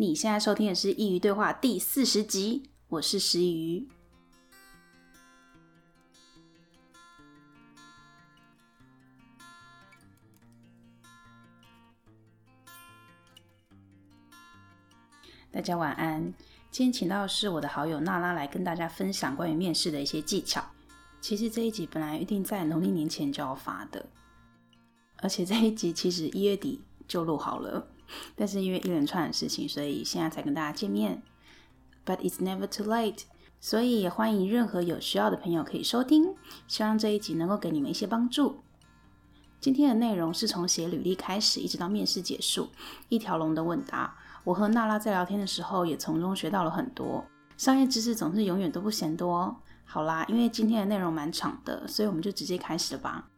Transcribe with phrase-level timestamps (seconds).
[0.00, 3.86] 你现在收听的是《一鱼对话》第四十集，我是石鱼。
[15.50, 16.32] 大家晚安。
[16.70, 20.64] 今天请到的是我的好友娜拉来跟大家分享关于面试的一些技巧。
[21.20, 24.06] 其实这一集本来预定在农历年前就要发的，
[25.18, 27.86] 而且这一集其实一月底就录好了。
[28.36, 31.22] 但是因为一连串的事情，所以现在才跟大家见面。
[32.04, 33.22] But it's never too late，
[33.60, 36.34] 所以也欢迎任何有需要的朋友可以收听。
[36.66, 38.60] 希望这一集能够给你们一些帮助。
[39.60, 42.68] 今天的内容是从写履历开始，一直到面试结束，
[43.10, 44.16] 一条龙的问答。
[44.42, 47.24] 我和娜拉在聊天的时候，也从中学到了很多。
[47.58, 49.54] 商业知识总是永远都不嫌多。
[49.84, 53.28] 好啦，因为今天的内容蛮长的，所以我们就直接开始吧。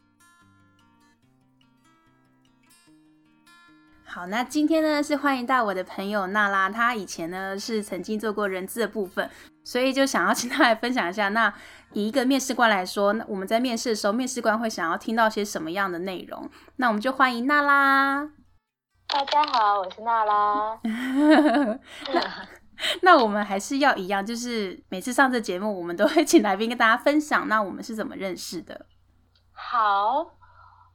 [4.13, 9.27] 好，那今天呢是欢迎到我的朋友娜拉，她以前呢是曾经做过人资的部分，
[9.63, 11.29] 所以就想要请她来分享一下。
[11.29, 11.51] 那
[11.93, 16.47] 以一个面试官来说，那我们在面试的时候，面试官会想要听到些什么样的内容？
[16.75, 18.29] 那我们就欢迎娜拉。
[19.07, 20.77] 大家好，我是娜拉。
[22.13, 22.21] 那
[23.01, 28.85] 那我们还是要一样，就是每次上这节目，我们都会请来宾跟大家分享，那我们是怎么认识的？
[29.53, 30.35] 好。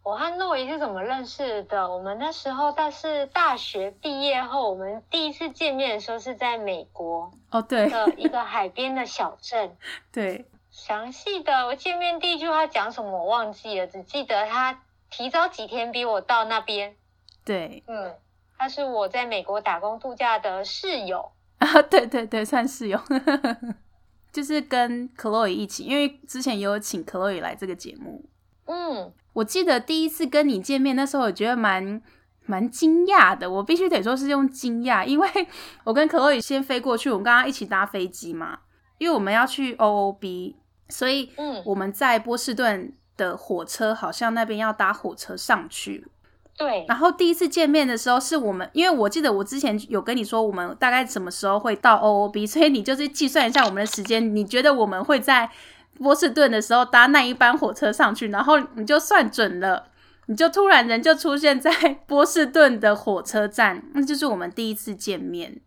[0.08, 1.90] 我和诺伊是怎么认识的？
[1.94, 9.76] 我们那时候，但是大学毕业后，我们第一次见面的时候是在美国哦，对的一个海边的小镇。
[10.10, 16.96] 对，详细的我见面第一句话讲什么我忘记了，只记得他提早几天比我到那边。
[17.44, 18.14] 对，嗯，
[18.56, 22.98] 他是我在美国打工度假的室友啊，对对对，算室友，
[24.32, 28.24] 就是跟 Chloe 一起，因为之前也有请 Chloe 来这个节目。
[28.68, 29.12] 嗯。
[29.34, 32.02] 我记得第一次跟你见面，那时候我觉得蛮
[32.44, 33.48] 蛮惊讶的。
[33.48, 35.28] 我必须得说是用惊讶，因为
[35.84, 38.58] 我跟可洛伊先飞过去，我们刚刚一起搭飞机嘛，
[38.98, 40.54] 因为我们要去 OOB，
[40.88, 46.08] 所以嗯我们在波士顿的火车好像那边要搭火车上去。
[46.56, 46.84] 对。
[46.88, 55.48] 然后第一次见面的时候，是我们，因为我记得我之前有跟你说我们大概什么时候会到 OOB，所以你就是计算一下我们的时间，你觉得我们会在。
[55.98, 59.88] 波士顿的时候搭那一班火车上去，然后你就算准了，
[60.26, 61.70] 你就突然人就出现在
[62.06, 65.60] 波士顿的火车站，那就是我们第一次见面。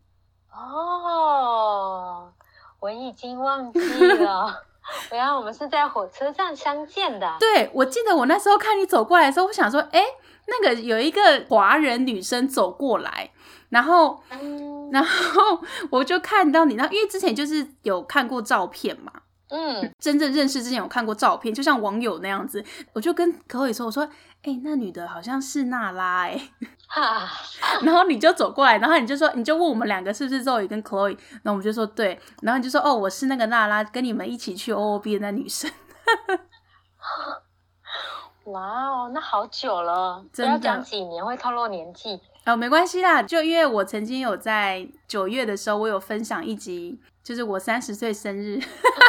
[0.54, 2.32] 哦，
[2.80, 4.62] 我已经忘记了，
[5.10, 7.36] 原来我们是在火车站相见的。
[7.40, 10.02] 对，我记得我那时候看你走过来的时候，我想说，哎，
[10.46, 13.30] 那个有一个华人女生走过来，
[13.70, 19.12] 然后，嗯、然后我就看到你，那因为之前就是有看过照片嘛。
[19.54, 22.64] 嗯，真正认识之前有看过照片，就像网友那样子，
[22.94, 26.50] 我就跟可以说，我说，哎、欸，那女的好像是娜拉、欸，哎，
[26.88, 27.28] 哈，
[27.84, 35.70] 然后你就走过来，然后你就说，你就问我们两个是不是 Zoe 跟 Chloe，然后我们就说对，然后你就说，哦，我是那个娜拉，跟你们一起去 OOB 的那女生，
[38.44, 40.52] 哇哦，那好久了，真的。
[40.54, 42.18] 要讲几年会透露年纪。
[42.46, 46.98] 哦，没关系啦，就因为我曾经有在九月的时候，我有分享一集。
[47.22, 48.60] 就是我三十岁生日，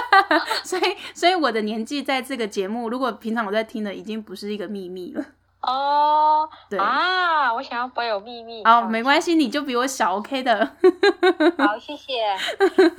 [0.64, 0.82] 所以
[1.14, 5.26] 所以我的年纪在这个节目，如果平常我在听的，已经不是一个秘密了。
[5.62, 8.62] 哦，对啊，我想要保有秘密。
[8.64, 10.76] 哦，没关系，你就比我小，OK 的。
[11.58, 12.14] 好，谢谢。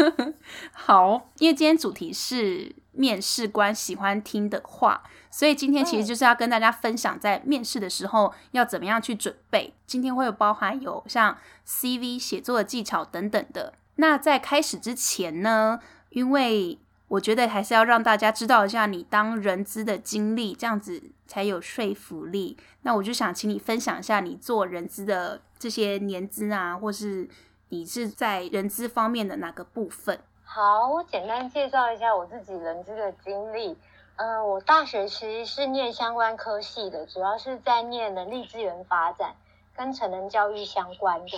[0.73, 9.75] 好，因为今天主题是面试官喜欢听的话，所以今天其实就是要跟大家分享，在面试的时候要怎么样去准备。
[9.87, 11.37] 今天会有包含有像
[11.69, 13.75] CV 写作的技巧等等的。
[13.97, 16.79] 那在开始之前呢，因为
[17.09, 22.57] 我觉得还是要让大家知道一下你当人资的经历，这样子才有说服力。
[22.83, 27.29] 那我就想请你分享一下你做人资的这些年资啊，或是
[27.69, 30.19] 你是在人资方面的哪个部分？
[30.45, 33.77] 好，我简单介绍一下我自己人资的经历。
[34.17, 39.35] 呃，我大学其实是念相关科系的，主要是在念人力资源发展
[39.75, 41.37] 跟成人教育相关的。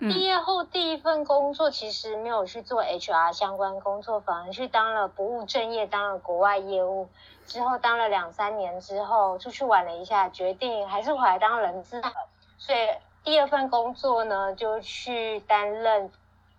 [0.00, 7.10] 毕业后第一份工作其实没有去做 HR 相关工作，反而去当了不务正业，当了国外业务。
[7.46, 12.00] 之后当了两三年之后，出去玩了一下，决定还是回来当人资。
[12.56, 12.78] 所以
[13.22, 16.10] 第二份工作呢，就去担任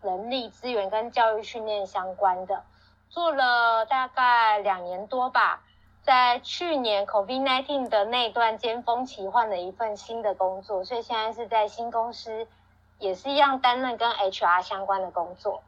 [0.04, 2.64] 人力资源跟教育训练相关的，
[3.10, 5.64] 做了大概两年多吧。
[6.04, 12.46] 在去年 COVID-19 的那段尖峰期，换了一份新的工作，所以现在是在新公司。
[13.02, 15.62] 也是一样担任跟 HR 相关的工作。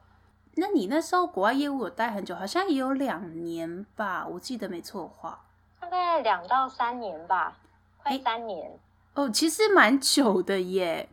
[0.56, 4.26] 那你那时候国外业务有待很久，好像也有两年吧？
[4.26, 5.42] 我记得没错的话，
[5.82, 7.58] 大概两到三年吧，
[8.02, 8.80] 快三年。
[9.16, 11.10] 哦，其实蛮久的耶。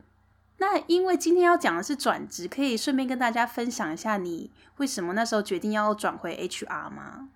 [0.59, 7.31] 那因为今天要讲的是转职，可以顺便跟大家分享一下你为什么那时候决定要转回 HR 吗？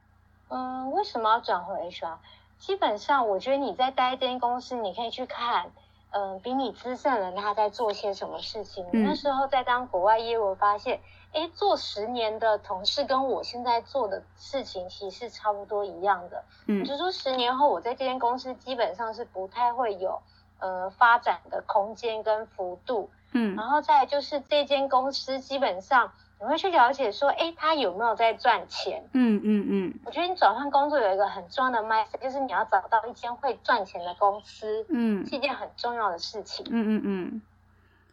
[0.48, 2.16] 嗯，为什么要转回 HR？
[2.58, 5.70] 基本上，我觉得你在待一间公司，你可以去看，
[6.16, 8.86] 嗯，比你资深的人他在做些什么事情。
[8.92, 11.00] 嗯、那时候在当国外业务，我发现，
[11.32, 16.44] 哎，做十年的同事跟我现在做的事情其实是差不多一样的。
[16.68, 20.22] 嗯，就是说十年后我在这间公司基本上是不太会有
[20.60, 23.10] 呃发展的空间跟幅度。
[23.32, 26.12] 嗯，然后再就是这间公司基本上。
[26.40, 29.02] 你会去了解说，哎，他有没有在赚钱？
[29.12, 29.94] 嗯嗯嗯。
[30.04, 36.66] 我觉得你转换工作有一个很重要的 mindset，就是你要找到一间会赚钱的公司，嗯，是一件很重要的事情。
[36.68, 37.42] 嗯嗯嗯。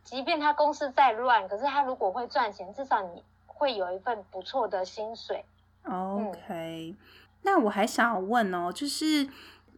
[0.03, 5.43] 即便他公司再乱，可是他如果会赚钱，至少你会有一份不错的薪水。
[5.83, 6.97] OK，、嗯、
[7.43, 9.27] 那我还想要问哦，就是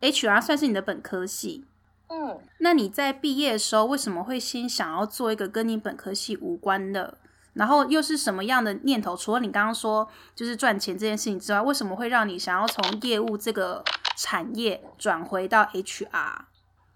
[0.01, 1.65] HR 算是你的本科系，
[2.09, 7.17] 嗯，那你在毕业的时候为什么会先想要做一个跟你本科系无关的？
[7.53, 9.15] 然后又是什么样的念头？
[9.15, 13.83] 除了你刚刚说就是赚钱这件事情之外，为什么会让你想要从业务这个
[14.17, 16.45] 产业转回到 HR？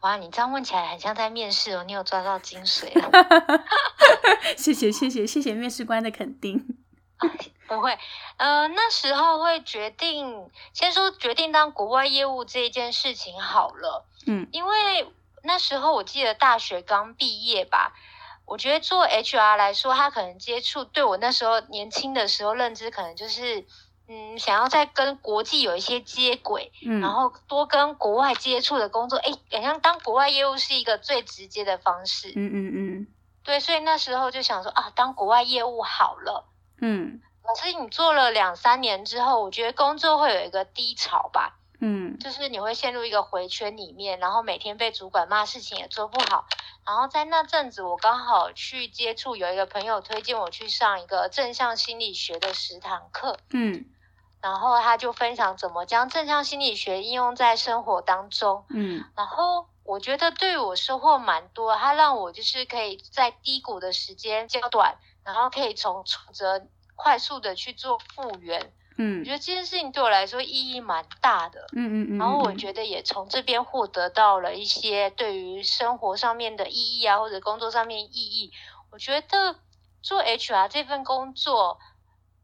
[0.02, 3.64] 哇，你这样问起来很像在面试哦，你有抓到精髓了。
[4.58, 6.78] 谢谢谢谢谢谢面试官的肯定。
[7.68, 7.98] 不会，
[8.38, 14.06] 呃，那时候会决定先说决定当国外业务这一件事情好了。
[14.26, 15.12] 嗯，因为
[15.44, 17.94] 那时候我记得大学刚毕业吧。
[18.48, 23.68] 我觉得做 HR 来说，他可能接触对我那时候年轻的时候认知，可能就是
[24.08, 33.08] 嗯，想要再跟国际有一些接轨，嗯，然后多跟国外接触的工作，哎，好像当国外业务是一个最直接的方式，嗯嗯嗯，
[33.44, 36.48] 对，所以那时候就想说啊，当国外业务好了，
[36.82, 46.48] 嗯，可是你做了两三年之后，我觉得工作会有一个低潮吧，嗯，就是你会陷入一个回圈里面，然后每天被主管骂，事情也做不好。
[46.86, 53.38] 然后在那阵子，我刚好去接触，有一个朋友推荐我去上一个正向心理学的十堂课。
[53.52, 53.86] 嗯，
[54.42, 58.66] 然后他就分享怎么将正向心理学应用在生活当中。
[58.70, 66.66] 嗯，然后我觉得对我收获蛮多，他让我就是可以在低谷的时间较短，然后可以从挫折
[66.96, 68.74] 快速的去做复原。
[68.98, 71.68] 嗯，我觉得这件事情对我来说意义蛮大的。
[71.74, 72.18] 嗯嗯嗯。
[72.18, 78.52] 然后我觉得也从这边获得到了一些对于生活上面的意义啊，或者工作上面意义。
[78.90, 79.56] 我觉得
[80.02, 81.80] 做 HR 这份工作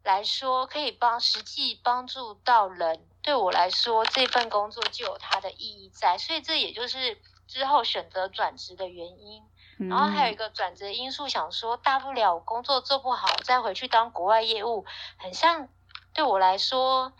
[0.03, 3.01] 来说，可以帮实际帮助到人。
[3.23, 6.17] 对我来说，这份工作就有它的意义在。
[6.19, 7.17] 所以这也就是
[7.47, 9.41] 之后选择转职的原因。
[9.89, 14.85] 然后还有一个转折因素，想说大不了我工作做不好，再回去当国外业务，
[15.17, 15.67] 很像。
[16.13, 17.11] 对我来说，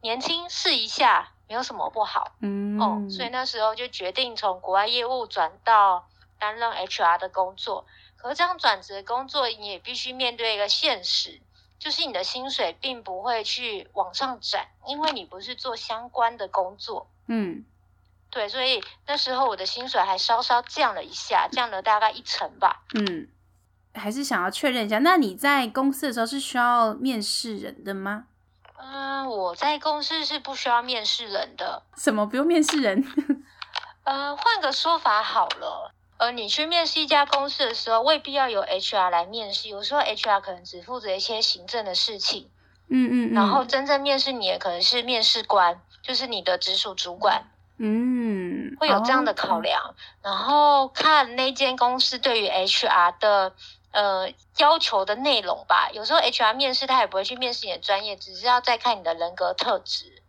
[0.00, 6.06] 年轻试一下没有什么不好，嗯，哦，所以那时候就决定从国外业务转到
[6.38, 7.86] 担任 HR 的工作。
[8.16, 11.40] 可是这样转职的工作，你也必须面对一个现实，
[11.78, 17.64] 就是你的薪水并不会去往上涨，因为你不是做相关的工作，嗯，
[18.30, 23.28] 对，所以那时候我的薪水还稍稍降了一下，降了大概一成吧，嗯。
[23.98, 28.24] 还是想要确认一下，那你在公司的时候是需要面试人的吗？
[28.80, 31.82] 嗯、呃，我在公司是不需要面试人的。
[31.96, 33.04] 什么不用面试人？
[34.04, 42.48] 呃，换个说法好了，呃，你去面试一家公司的时候，未必要有 HR 来面试，有时候 HR 可能只负责一些行政的事情。
[42.88, 47.42] 嗯嗯，嗯，然后真正面试你的可能是面试官，就是你的直属主管。
[47.80, 53.52] 嗯，会有这样的考量，哦、然后看那间公司对于 HR 的。
[53.90, 60.22] 呃，要求的内容吧，有时候 HR 面试他也不会去面试你的专业，只是要再看你的人格特质。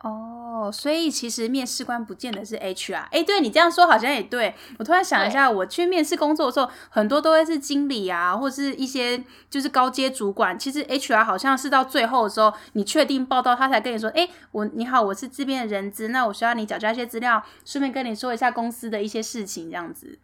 [0.00, 3.06] 哦，所以其实面试官不见得是 HR。
[3.12, 4.52] 哎，对，你这样说好像也对。
[4.80, 10.58] 我突然想一下，我去面试工作的时候，很多都会是经理啊，或是一些就是高阶主管。
[10.58, 20.18] 其实 HR 好像是到最后的时候，你确定报到，他才跟你说：“哎，我你好，我是这边的人资，那我需要你缴交一些资料，顺便跟你说一下公司的一些事情，这样子。”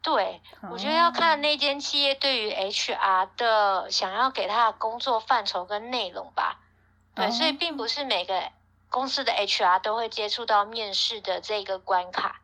[0.00, 0.40] 对，
[0.70, 6.60] 我觉得要看那间企业对于 HR 的想要给他的工作范畴跟内容吧。
[7.14, 8.40] 对，所以并不是每个
[8.88, 12.40] 公司的 HR 都会接触到面试的这个关卡。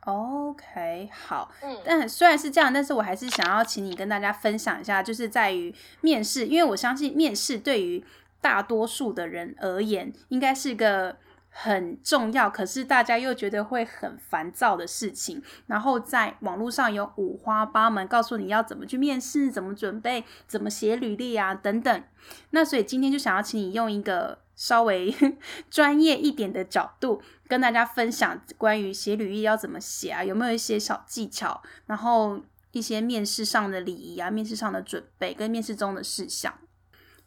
[0.00, 8.04] OK，好，嗯，但虽然是这样，但是我还是想要请你跟大家分享一下，就是在于面试，因为我相信面试对于
[8.40, 11.16] 大多数的人而言，应该是个。
[11.56, 15.40] 很重要，可是大家又觉得会很烦躁的事情。
[15.68, 22.02] 然后在网络上有五花八门，告诉你要怎么去面试，怎么准备，怎么写履历啊等等。
[22.50, 25.14] 那所以今天就想要请你用一个稍微
[25.70, 31.62] 专业一点的角度，跟大家分享关于写履历要怎么写啊，有没有一些小技巧？
[31.86, 32.40] 然后
[32.72, 36.52] 一些面试上的礼仪啊，面试上的准备跟面试中的事项。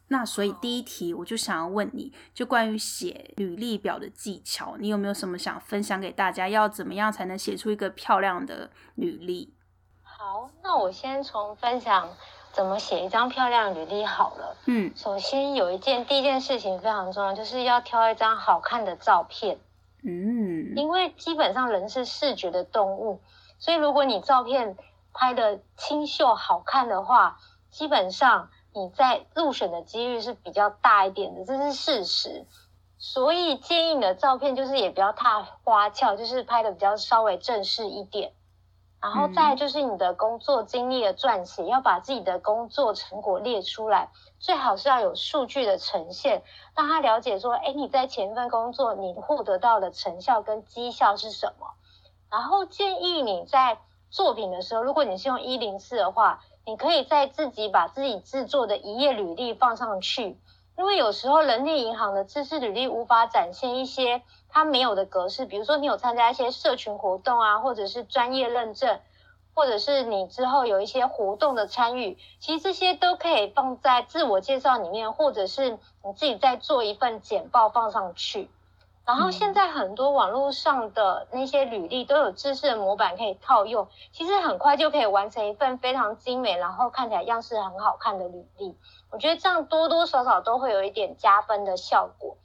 [0.10, 6.48] 那所以第一题我就想要问你，就关于写履历表的技巧，你有没有什么想分享给大家？
[6.48, 9.54] 要怎么样才能写出一个漂亮的履历？
[10.04, 12.10] 好，那我先从分享
[12.54, 14.56] 怎么写一张漂亮履历好了。
[14.68, 19.60] 嗯，首先有一件第一件事情非常重要，就是要挑一张好看的照片。
[20.04, 23.20] 嗯，因为基本上人是视觉的动物，
[23.60, 24.78] 所以如果你照片
[25.14, 28.50] 拍的清秀好看的话，基本上。
[28.74, 32.46] 你在入选的几率是比较大一点的，这是事实。
[33.00, 38.34] 所以建议你的照片就是也不要太花俏，就是拍的比较稍微正式一点。
[39.00, 44.10] 然后再就是你的工作经历的撰写，要把自己的工作成果列出来，
[44.40, 46.44] 最好是要有数据的呈现，
[46.76, 51.68] 让他了解说，哎，你在前一份工作你获得到的成效跟绩效是什么。
[52.30, 56.44] 然后建议你在作品的时候，如果你是用一零四的话。
[56.68, 60.38] 你可以在自己把自己制作的一页履历放上去，
[60.78, 69.00] 因为有时候人力银行的知识履历无法展现一些它没有的格式，比如说你有参加一些社群活动啊，或者是专业认证，
[69.54, 75.70] 或者是你之后有一些活动的参与，其实这些都可以放在自我介绍里面，或者是
[76.04, 78.50] 你自己再做一份简报放上去。
[79.08, 88.78] 然后现在很多网络上的那些履历都有知识的模板可以套用，其实很快就可以完成一份非常精美，然后看起来样式很好看的履历。
[89.10, 92.36] 我觉得这样多多少少都会有一点加分的效果。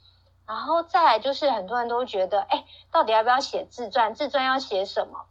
[0.47, 4.15] 然后再来就是很多人都觉得，哎，到底要不要写自传？
[4.15, 5.25] 自传要写什么？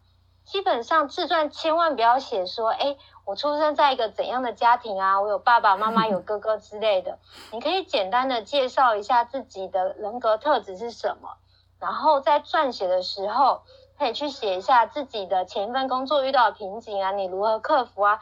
[0.44, 2.98] 基本上自传千万不要写说，哎。
[3.24, 5.20] 我出生在一个怎样的家庭啊？
[5.20, 7.18] 我有爸爸妈妈，有哥哥之类的。
[7.52, 11.36] 你可以简单的介绍一下自己的人格特质是什么，
[11.78, 13.62] 然后在撰写的时候，
[13.96, 18.20] 可以去写一下自己的前一份工作遇到的瓶颈啊，你如何克服啊，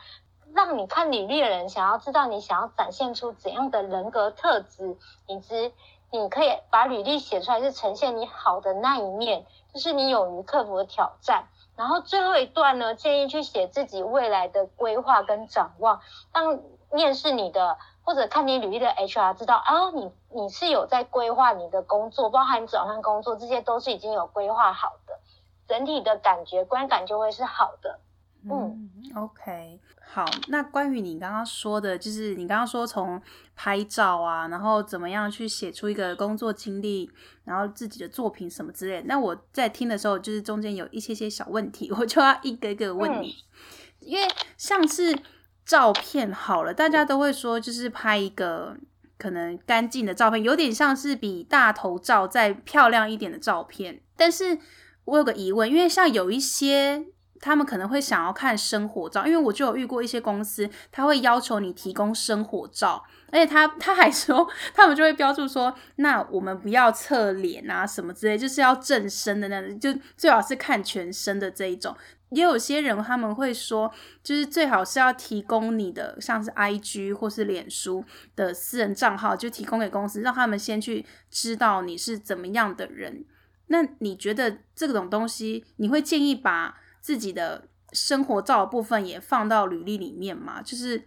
[0.53, 5.73] 让你看履历的人想要知道你想要展现出怎样的人格特质，以及
[6.11, 11.47] 你可以把履历写出来是呈现你好的那一面，就是你勇于克服的挑战。
[11.81, 15.99] 然后最后一段呢，建议去写自己未来的规划跟展望，
[16.35, 16.61] 让
[16.93, 25.19] 面试你的或者看你履历的 HR 知道，啊，你你是有在规划你的工作，包含转换工作，这些都是已经有规划好的，
[25.67, 27.99] 整体的感觉观感就会是好的。
[28.45, 29.81] 嗯，嗯，OK。
[30.13, 33.23] 好，那关于你刚刚说的，就是你刚刚说从
[33.55, 37.09] 拍照啊，然后怎么样去写出一个工作经历，
[37.45, 39.03] 然后自己的作品什么之类的。
[39.07, 43.29] 那我在听的时候，就是中间有一些些小问题， 我就要一个一个问你。
[43.29, 43.47] 嗯、
[44.01, 44.27] 因为
[44.59, 45.17] 像是
[45.65, 48.77] 照片好了，大家都会说，就是拍一个
[49.17, 54.03] 可能干净的照片，有点像是比大头照再漂亮一点的照片。
[54.17, 54.59] 但是
[55.05, 57.07] 我有个疑问，因为像有一些。
[57.41, 71.97] 他们可能会想要看生活照，因为我就有遇过一些公司，他会要求你提供生活照，而且他他还说，他们就会标注说，那我们不要侧脸啊什么之类，就是要正身的那种，就最好是看全身的这一种。
[72.31, 73.93] 也有些人他们会说，
[74.23, 78.05] 就是最好是要提供你的像是 IG 或是脸书
[78.37, 83.25] 的私人账号，就提供给公司，让他们先去知道你是怎么样的人。
[83.67, 90.63] 那你觉得这种东西，你会建议把自己的生活照部分也放到履历里面嘛？
[90.63, 91.05] 就是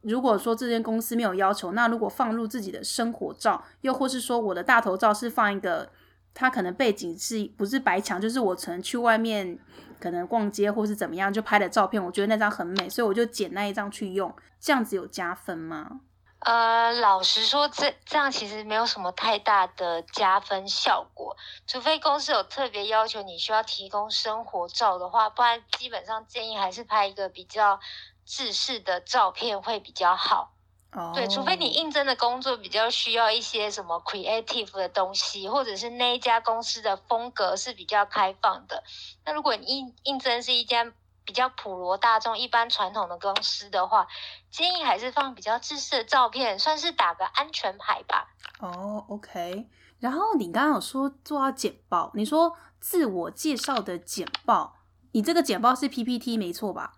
[0.00, 5.90] 如果说这间公司没有要求，那如果放入自己的生活照，又或是说我的大头照是放一个，
[6.32, 9.58] 它可能背景是不是白墙，就是我曾去外面
[10.00, 16.00] 可能逛街或是怎么样就拍的照片，我觉得那张很美，所以我就剪那一张去用，这样子有加分吗？
[16.44, 21.36] 呃，老实说，这这样其实没有什么太大的加分效果，
[21.68, 27.78] 除非公司有特别要求你需要提供生活照的话，不然基本上建议还是拍一个比较
[28.24, 30.52] 制式的照片会比较好。
[30.94, 31.14] Oh.
[31.14, 38.84] 对，除非你应征的工作比较需要一些什么 creative 的东西，或者是那一家公司的风格是比较开放的。
[39.24, 40.92] 那如果你应应征是一家
[41.24, 44.06] 比较普罗大众、一般传统的公司的话，
[44.50, 48.34] 建议还是放比较正式的照片，算是打个安全牌吧。
[48.60, 49.68] 哦、oh，OK。
[49.98, 54.78] 然后你刚刚有说做到简报，你说自我介绍的简报，
[55.12, 56.94] 你这个简报是 PPT 没错吧？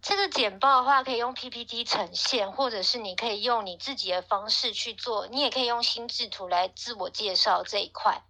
[0.00, 8.22] 这个简报的话，可以用 PPT 呈现，或者是你可以用你自己的方式去做，你也可以用心智图来自我介绍这一块。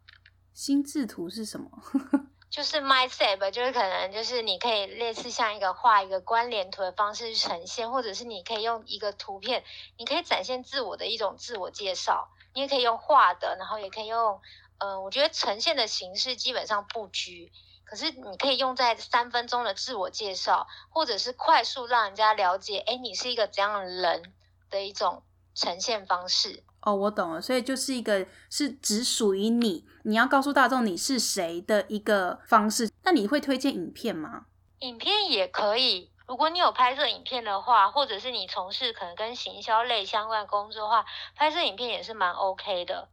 [0.53, 1.71] 心智图是什么？
[2.51, 9.65] 就是 MindSap，就是可能就是你可以类似像一个画一个关联图的方式去呈现，或者是你可以用一个图片，
[9.97, 12.29] 你可以展现自我的一种自我介绍。
[12.55, 14.41] 你也可以用画的，然后也可以用，
[14.79, 17.53] 嗯、我觉得呈现的形式基本上不拘，
[17.85, 24.33] 可是你可以用在三分钟的自我介绍，或者是快速让人家了解，哎，你是一个怎样的人
[24.71, 25.23] 的一种
[25.55, 26.65] 呈现方式。
[26.81, 32.91] 哦，我懂了，所以就是一个是只属于你，你要告诉大众你是谁的一个方式。
[33.05, 34.47] 那你会推荐影片吗？
[34.79, 41.05] 影片也可以，如果你有拍摄影片的话，或者是你从事可能跟行销类相关工作的话，
[41.37, 43.11] 拍摄影片也是蛮 OK 的。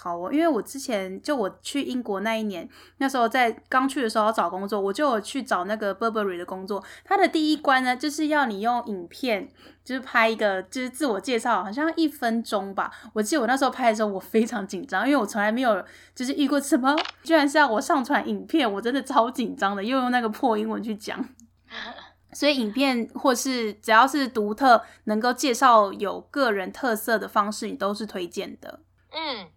[0.00, 6.80] 好哦，因为我之前就我去英国那一年，那时候在刚去的时候要找工作，我就去找那个 Burberry 的工作。
[7.04, 9.48] 他的第一关呢，就是要你用影片，
[9.82, 12.92] 就是拍一个就是自我介绍，好像一分钟吧。
[13.12, 21.28] 我记得我那时候拍的时候，我非常紧张，因为我从来没有就是遇过什么，居然是要我上传影片，我真的超紧张的，又用那个破英文去讲。
[22.32, 28.78] 所以影片或是只要是独特，能够介绍有个人特色的方式，你都是推荐的。
[29.10, 29.48] 嗯。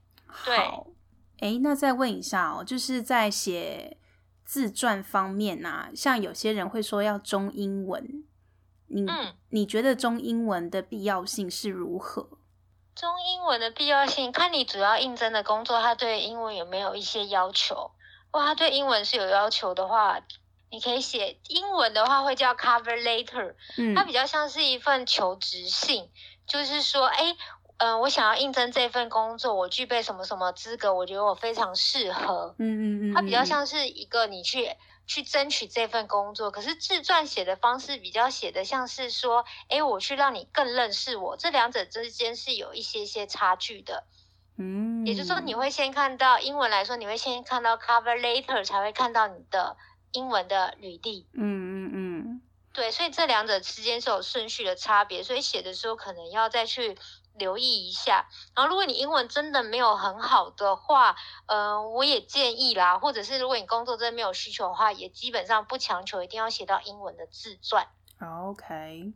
[0.45, 0.87] 对，好，
[1.39, 3.97] 诶，那再问一下哦，就是在写
[4.45, 8.23] 自传方面啊，像有些人会说要中英文，
[8.87, 12.37] 你、嗯、你觉得中英文的必要性是如何？
[12.93, 17.91] 中英文的必要性，看你主要应征的工作，他对英文有没有一些要求？
[18.25, 20.19] 如果他对英文是有要求的话，
[20.69, 26.09] 你可以写英文的话会叫 cover letter，嗯，它比较像是一份求职信，
[26.45, 27.35] 就是说，诶
[27.81, 30.93] 嗯、呃，我想要应征这份工作，我具备什么什么资格？
[30.93, 32.53] 我觉得我非常适合。
[32.59, 34.69] 嗯嗯嗯，它比较像是一个你去
[35.07, 41.35] 去争取这份工作，可是自传写的方式比较写的像是说，哎，我去让你更认识我。
[41.37, 44.03] 这两者之间是有一些些差距的。
[44.59, 49.75] 嗯，也就是说，你会先看到英文来说，你会先看到 cover letter，才会看到你的
[50.11, 51.25] 英文的履历。
[51.33, 51.41] 嗯
[51.87, 52.41] 嗯嗯，
[52.73, 56.95] 对，所以这两者之间是有顺序的差别，所以写的时候可能要再去。
[57.37, 61.15] 留意一下，然后如果你英文真的没有很好的话，
[61.47, 67.87] 嗯、呃，我也建议啦，或者是如果你工作真的没有需求的话，也基本上不强求一定要写到英文的自传。
[68.19, 69.13] OK，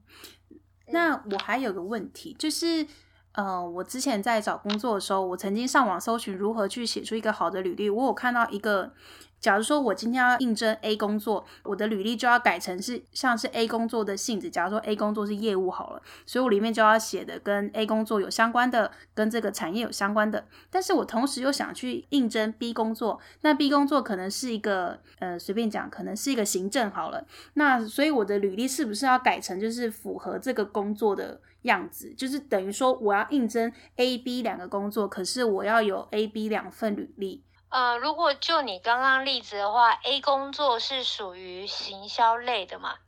[0.88, 2.88] 那我还有个问题，就是，
[3.34, 8.94] 呃，我之前在找工作的时候，我曾经上网搜寻如何去写出一个好的履历，我有看到一个。
[9.40, 14.50] 假如说我今天要应征 A 工作，我的履历就要改成是像是 A 工作的性质。
[14.50, 20.48] 假如说 A 工作是业务好了，所以我里面就要写的跟 A 工作有相关的，跟这个产业有相关的。
[20.72, 27.26] 但是我同时又想去应征 B 工作，那 B 工作可能是一个呃随便讲，可能是一个行政好了。
[27.54, 32.12] 那所以我的履历是不是要改成就是符合这个工作的样子？
[32.16, 37.44] 就是等于说我要应征 A、B 两个工作，可是我要有 A、B 两份履历。
[37.76, 43.00] 呃，如果就你刚刚例子的话，A 工作是属于行销类的嘛？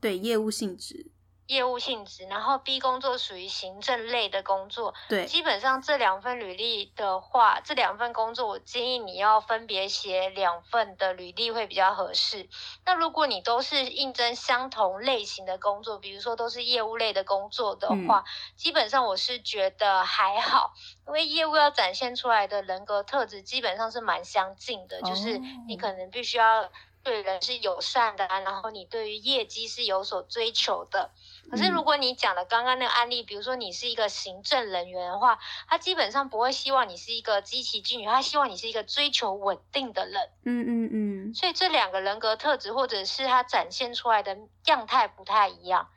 [0.00, 1.12] 对，业务性质。
[1.46, 4.94] 业务性质，然后 B 工作属于行政类的工作。
[5.08, 12.48] 对，基本上这两份履历的话，这两份工作，我建议你要分别写两份的履历会比较合适。
[12.84, 18.24] 那如果你都是应征相同类型的工作，比如说都是业务类的工作的话，嗯、
[18.56, 20.72] 基本上我是觉得还好，
[21.06, 26.68] 因为业务要展现出来的人格特质基本上是蛮相近的，哦、就是你可能必须要
[27.02, 31.12] 对人是友善的，然后你对于业绩是有所追求的。
[31.48, 40.30] 可是，如果你讲的刚刚那个案例，比如说你是一个行政人员的话，他基本上不会希望你是一个积极进取，他希望你是一个追求稳定的人。
[40.44, 41.34] 嗯嗯嗯。
[41.34, 45.88] 所以这两个人格特质，或者是他展现出来的样态不太一样。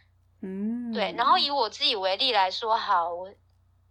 [0.42, 0.94] 嗯。
[0.94, 1.14] 对。
[1.18, 3.34] 然后以我自己为例来说，好，我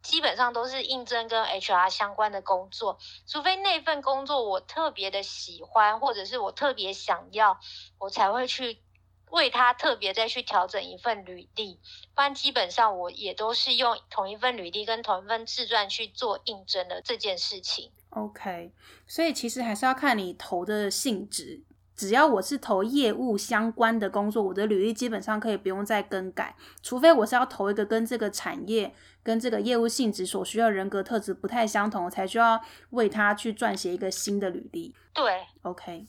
[0.01, 7.59] 基本上都是应征跟 HR 相关的工作，除非那份工作我特别的喜欢，或者是我特别想要，
[7.99, 8.81] 我才会去。
[9.31, 11.79] 为他特别再去调整一份履历，
[12.15, 17.91] 不然基本上我也都是用同一份履历跟同一份自传去做应征的这件事情。
[18.11, 18.73] OK，
[19.07, 21.63] 所以其实还是要看你投的性质。
[21.95, 34.95] 只要我是投业务相关的工作，我的履历基本上可以不用再更改，除非我是要投一个跟这个产业、跟这个业务性质所需要人格特质不太相同，才需要为他去撰写一个新的履历。
[35.13, 36.07] 对，OK。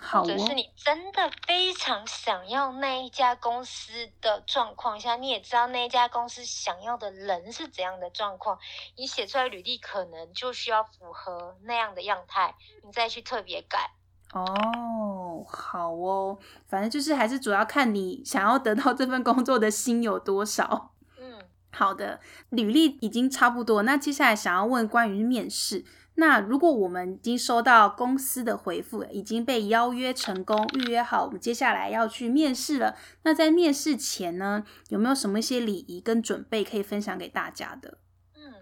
[0.00, 8.58] 或者是你真的非常想要那一家公司的状况下，你也知道那一家公司想要的人是怎样的状况，
[8.96, 13.92] 你写出来履历可能就需要符合那样的样态，你再去特别改。
[14.32, 20.92] 哦，好哦，反正就是还是主要看你想要得到这份工作的心有多少。
[21.18, 25.84] 嗯，好的，履历已经差不多，那接下来想要问关于面试。
[26.20, 32.94] 那如果我们已经收到公司的回复，已经被邀约成功，预约好，我们接下来要去面试了。
[33.22, 37.96] 那在面试前呢，有没有什么一些礼仪跟准备可以分享给大家的？
[38.36, 38.52] 嗯，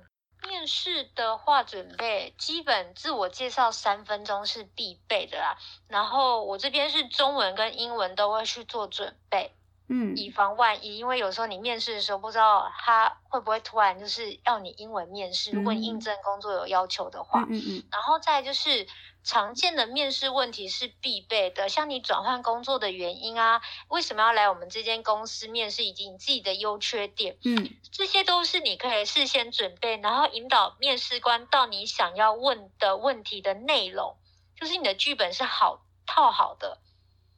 [0.49, 5.59] 面试的话，准备基本自我介绍三分钟是必备的啦。
[5.89, 9.58] 然后我这边是中文跟英文都会去做准备。
[9.89, 18.87] 嗯，以防万一，因为有时候你面试的时候不知道他会不会突然就是要你英文面试，如果你应征工作有要求的话，嗯嗯，嗯，然后再就是
[19.25, 34.17] 常见的面试问题是必备的，像你转换工作的原因啊，为什么要来我们这间公司面试，以及你自己的优缺点，嗯，这些都是你可以事先准备，然后引导面试官到你想要问的问题的内容，
[34.61, 36.79] 就是你的剧本是好套好的。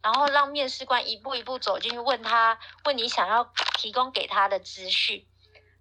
[0.02, 5.26] 然后让面试官一步一步走进去，问他问你想要提供给他的资讯，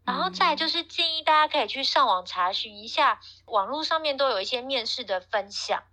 [0.06, 5.84] 然后再就是建议大家可以去上网查询一下，网络上面都有一些面试的分享，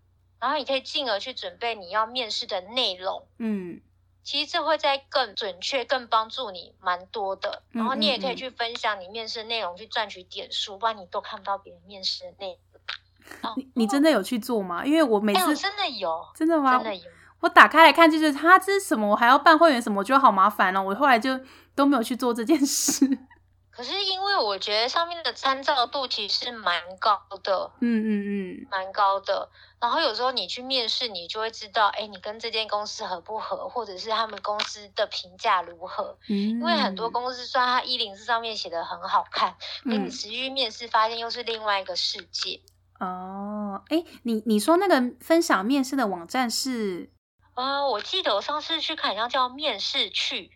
[0.41, 3.27] 然后你可以进而去准备你要面试的内容。
[3.39, 3.81] 嗯，
[4.25, 7.63] 其实这会在更准确、更帮助你蛮多的。
[7.71, 13.55] 然后你也可以去分享你面试的内容，去赚取点数，不然你都看不到别人面试的内容。
[13.57, 14.85] 你你真的有去做吗？
[14.85, 16.77] 因为我每次、真的有，真的吗？
[16.77, 17.11] 真的有。
[17.41, 19.09] 我打开来看，就是他这是什么？
[19.09, 20.01] 我还要办会员什么？
[20.01, 20.83] 我觉得好麻烦哦。
[20.83, 21.39] 我后来就
[21.75, 23.07] 都没有去做这件事。
[23.71, 29.51] 可是因为我觉得上面的参照度其实蛮高的，嗯嗯嗯，蛮高的。
[29.79, 36.17] 然后有时候你去面试，你就会知道，哎，你跟这间公司合不合，或者是他们公司的评价如何。
[36.31, 39.51] 嗯，因为很多公司虽然它一零四上面写的很好看，
[39.85, 42.63] 可、嗯、你实际面试发现又是另外一个世界。
[42.99, 47.11] 哦，哎，你你说那个分享面试的网站是？
[47.57, 50.51] 呃，我记得我上次去看，好像叫面试去，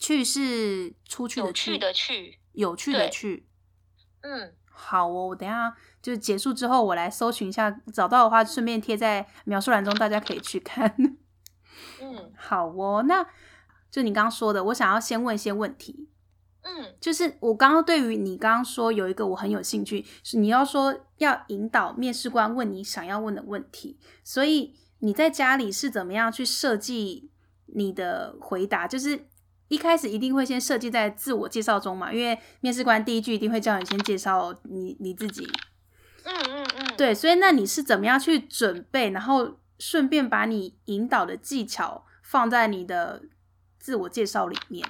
[0.00, 3.48] 去是出去的去，有趣的去，有趣的去。
[4.20, 10.96] 嗯，好哦，我等一下就结束之后，我来搜寻一下，找到的话顺便贴在描述栏中，大家可以去看。
[12.00, 13.24] 嗯， 好哦，那
[13.88, 16.08] 就你刚刚说的，我想要先问一些问题。
[16.62, 24.74] 嗯，就是我刚刚对于你刚刚说有一个我很有兴趣，是你要说要引导面试官问你想要问的问题，所以。
[25.04, 27.30] 你在家里是怎么样去设计
[27.66, 28.88] 你的回答？
[28.88, 29.26] 就是
[29.68, 35.46] 一开始一定会先设计在自我介绍中嘛，因为面试官第一句一定会叫你先介绍你你自己。
[36.24, 43.24] 嗯嗯嗯，对，所以那你是怎么样去准备，然后顺便把你引导的技巧放在你的
[43.78, 44.88] 自我介绍里面？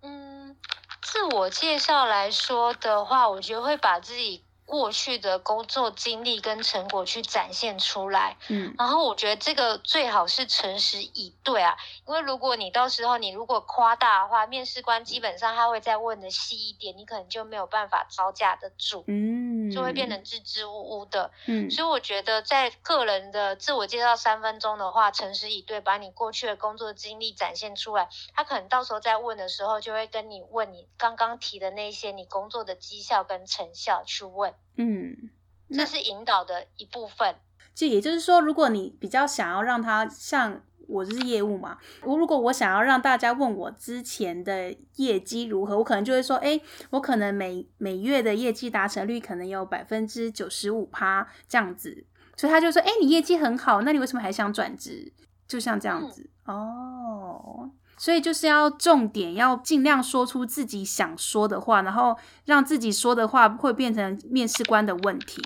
[0.00, 0.56] 嗯，
[1.02, 4.42] 自我介绍来说的话，我觉得会把自己。
[4.68, 11.74] 过去的工作经历跟成果去展现出来，嗯，然后我觉得这个最好是诚实以对啊，
[12.06, 34.54] 因为如果你到时候你如果夸大的话，面试官基本上他会再问的细一点，你可能就没有办法招架得住，嗯，就会变得支支吾吾的，嗯，所以我觉得在个人的自我介绍三分钟的话，诚实以对，把你过去的工作经历展现出来，他可能到时候在问的时候就会跟你问你刚刚提的那些你工作的绩效跟成效去问。
[34.76, 35.30] 嗯，
[35.70, 37.36] 这是引导的一部分。
[37.74, 55.12] 就也就是说，如果你比较想要让他像我就是业务嘛，我如果我想要让大家问我之前的业绩如何，我可能就会说，哎，我可能每每月的业绩达成率可能有百分之九十五趴这样子，所以他就说，哎，你业绩很好，那你为什么还想转职？
[55.46, 57.70] 就像这样子，嗯、哦。
[58.00, 65.42] 所以就是要重点，要尽量说出自己想说的话，然后让自己说的话会变成面试官的问题。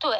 [0.00, 0.10] 对，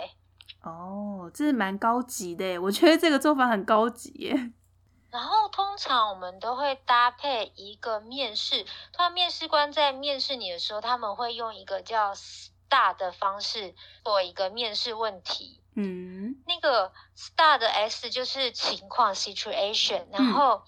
[0.71, 4.53] 哦，这是蛮高级的，我觉得这个做法很高级耶。
[5.11, 15.61] 然后通常我们都会搭配一个面试，通常面试官在面试你的时候，他们会用一个叫 STAR 的方式做一个面试问题。
[15.77, 20.63] 嗯，那个 STAR 的 S 就是情况 situation，然后。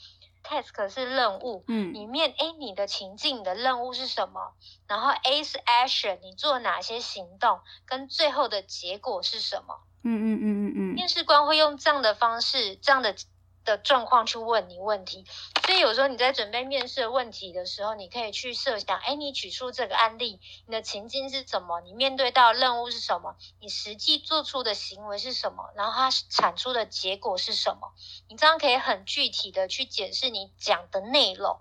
[0.47, 4.53] Task 是任务，嗯，里面哎，你的情境你的任务是什么？
[4.87, 7.61] 然后 A 是 action，你做哪些行动？
[7.85, 9.75] 跟最后的结果是什么？
[10.05, 10.81] 嗯嗯嗯嗯嗯。
[10.95, 13.15] 面试官会用这样的方式，这样的。
[13.67, 15.27] 的状况去问你问题，
[15.67, 21.81] 所以有时候你在准备面试的问题的时候，你可以去设想，哎，你举出这个案例，你的情境是什么？
[21.83, 23.37] 你面对到任务是什么？
[23.61, 25.71] 你实际做出的行为是什么？
[25.75, 27.93] 然后它产出的结果是什么？
[28.29, 31.59] 你这样可以很具体的去解释你讲的内容。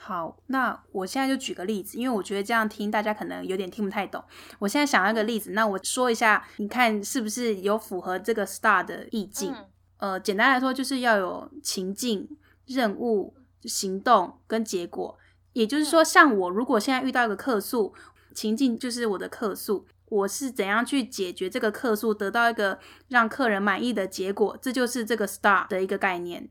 [0.00, 4.24] 好，那我现在就举个例子，因为我觉得这样听大家可能有点听不太懂。
[4.58, 9.52] 我现在想要一个例子，那我说一下，你看是不是有符合这个 STAR 的意境？
[9.54, 12.28] 嗯呃，简单来说，就是要有情境、
[12.66, 15.18] 任务、行动跟结果。
[15.52, 17.92] 也就是说，像我如果现在遇到一个客诉，
[18.34, 26.48] 情境就是我的客诉，我是怎样去解决这个客诉，得到一个让客人满意的结果，这就是这个 STAR 的一个概念。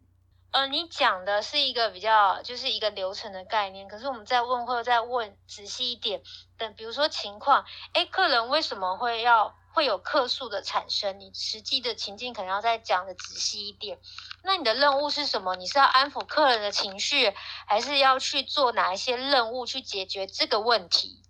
[0.51, 6.21] 呃，你讲的是一个比较就是一个流程的概念，可是我们再问或者再问仔细一点，
[6.57, 11.19] 等比如说情况，哎，客人为什么会要会有客诉的产生？
[11.19, 13.99] 你实际的情境可能要再讲的仔细一点。
[14.43, 15.55] 那你的任务是什么？
[15.55, 17.31] 你是要安抚客人的情绪，
[17.67, 21.21] 还是要去做哪一些任务去解决这个问题？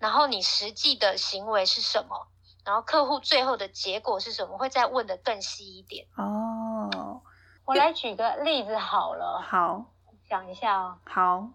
[0.00, 2.26] 然后你实际的行为是什么？
[2.64, 4.58] 然后客户最后的结果是什么？
[4.58, 7.22] 会再问的更细一点哦。
[7.66, 9.40] 我来举个例子好了。
[9.48, 9.84] 好，
[10.28, 10.98] 讲一下哦。
[11.04, 11.50] 好，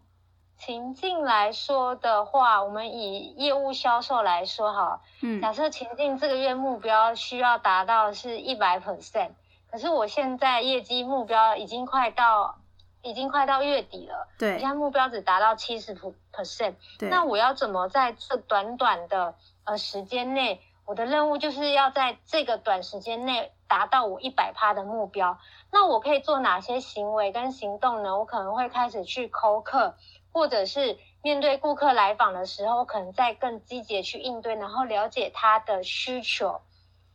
[0.66, 5.02] 情境来说的话，我们以业务销售来说哈。
[5.22, 5.42] 嗯。
[5.42, 9.32] 假设情境这个月目标需要达到是一百 percent，
[9.72, 12.58] 可是我现在业绩目标已经快到。
[13.04, 15.96] 已经快到月底了，对，现在目标只达到七十
[16.32, 25.40] percent，对，那我要怎么在这短短的呃时间内，我的任务就是要在这个短时间内达到我一百趴的目标，
[25.72, 28.20] 那我可以做哪些行为跟行动呢？
[28.20, 29.96] 我可能会开始去扣客，
[30.32, 36.62] 或者是面对顾客来访的时候，可能再更积极去应对，然后了解他的需求，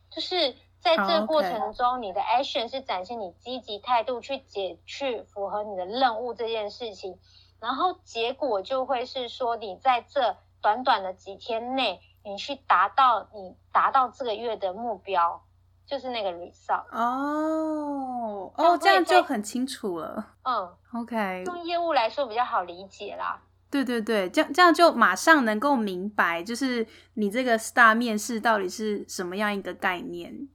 [0.09, 0.55] 就是。
[0.79, 7.17] 在这个过程中，oh, 你的 action 是展现你积极态度去解去符合你的任务这件事情，
[7.59, 15.41] 然后结果就会是说，你在这短短的几天内，你去达到你达到这个月的目标，
[15.87, 16.83] 就是那个 result。
[16.91, 20.33] 哦哦，这样就很清楚了。
[20.43, 21.43] 嗯，OK。
[21.45, 23.41] 用业务来说比较好理解啦。
[23.71, 30.47] 对对对，这样这样就马上能够明白，就是你这个 STAR 面试到底是什么样一个概念。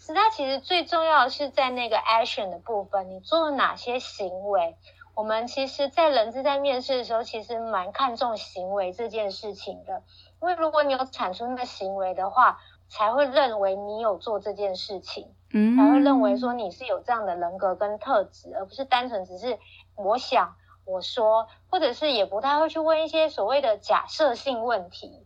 [0.00, 4.76] STAR 其实最重要的是在那个 action 的部分，你做了哪些行为？
[5.14, 10.04] 我们其实，在人资在面试的时候，其实蛮看重行为这件事情的。
[10.40, 19.58] 因为如果你有产出那个行为的话，才会认为你有做这件事情，嗯，才会认为说你是有这样的人格跟特质，而不是单纯只是
[19.96, 25.24] 我想我说，或者是也不太会去问一些所谓的假设性问题。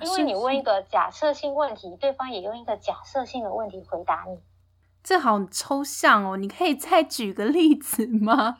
[0.00, 4.40] 因为你问一个假设性问题，对方也用一个假设性的问题回答你，
[5.04, 6.36] 这好抽象哦！
[6.36, 8.58] 你可以再举个例子吗？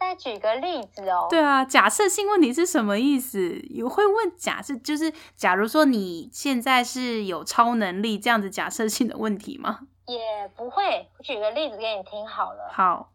[0.00, 1.26] 再举个例子哦。
[1.30, 3.60] 对啊，假设性问题是什么意思？
[3.68, 9.80] 有会问假设，就是假如说你现在是有超能力这样子假设性的问题吗？
[10.06, 11.08] 也不会。
[11.18, 12.70] 我举个例子给你听好了。
[12.72, 13.12] 好，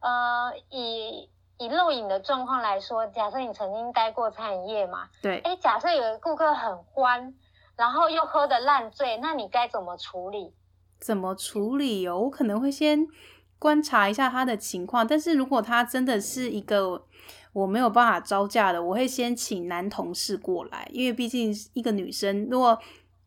[0.00, 1.28] 呃，以。
[1.62, 7.34] 以露影的状况来说，假设你曾经待过餐饮业嘛，对，哎，假设有个顾客很欢，
[7.76, 10.54] 然后又喝得烂醉，那你该怎么处理？
[10.98, 12.18] 怎么处理哦？
[12.18, 13.06] 我可能会先
[13.60, 17.04] 观察一下他的情况，但是如果他真的是一个
[17.52, 22.76] 我没有办法招架的，我会先请男同事过来，因为毕竟一个女生，如果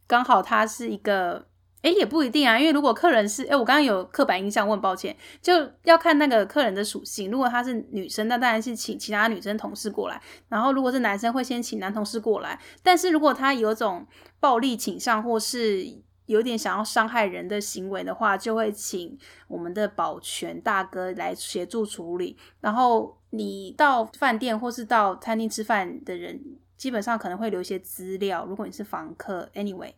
[0.06, 1.48] 刚好她是一个。
[1.84, 5.52] 哎，也不一定啊，因为如果客人是，哎，我刚刚有刻板印象，我很抱歉，就
[5.84, 7.30] 要看那个客人的属性。
[7.30, 10.22] 如果她是女生，那当然是请其他女生同事过来。
[10.48, 12.58] 然后如果是男生，会先请男同事过来。
[12.82, 14.08] 但是如果他有种
[14.40, 15.86] 暴力倾向，或是
[16.26, 22.38] 有点想要伤害人的行为的话，就会请我们的保全大哥来协助处理。
[22.62, 26.42] 然后你到饭店或是到餐厅吃饭的人，
[26.78, 28.46] 基本上可能会留一些资料。
[28.46, 29.94] 如果你是房客，anyway。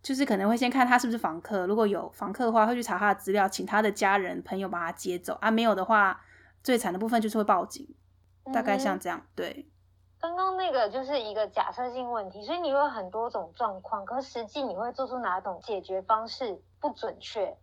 [0.00, 5.50] 就是可能会先看他是不是房客，如果有房客的话，会去查他的资料，请他的家人朋友把他接走啊。
[5.50, 6.18] 没有的话，
[6.62, 7.86] 最惨的部分就是会报警，
[8.54, 9.26] 大概像这样。
[9.34, 9.68] 对，
[10.20, 17.56] 刚刚那个就是一个假设性问题，所以你会有很多种状况，可是实际你会做出哪种解决方式不准确？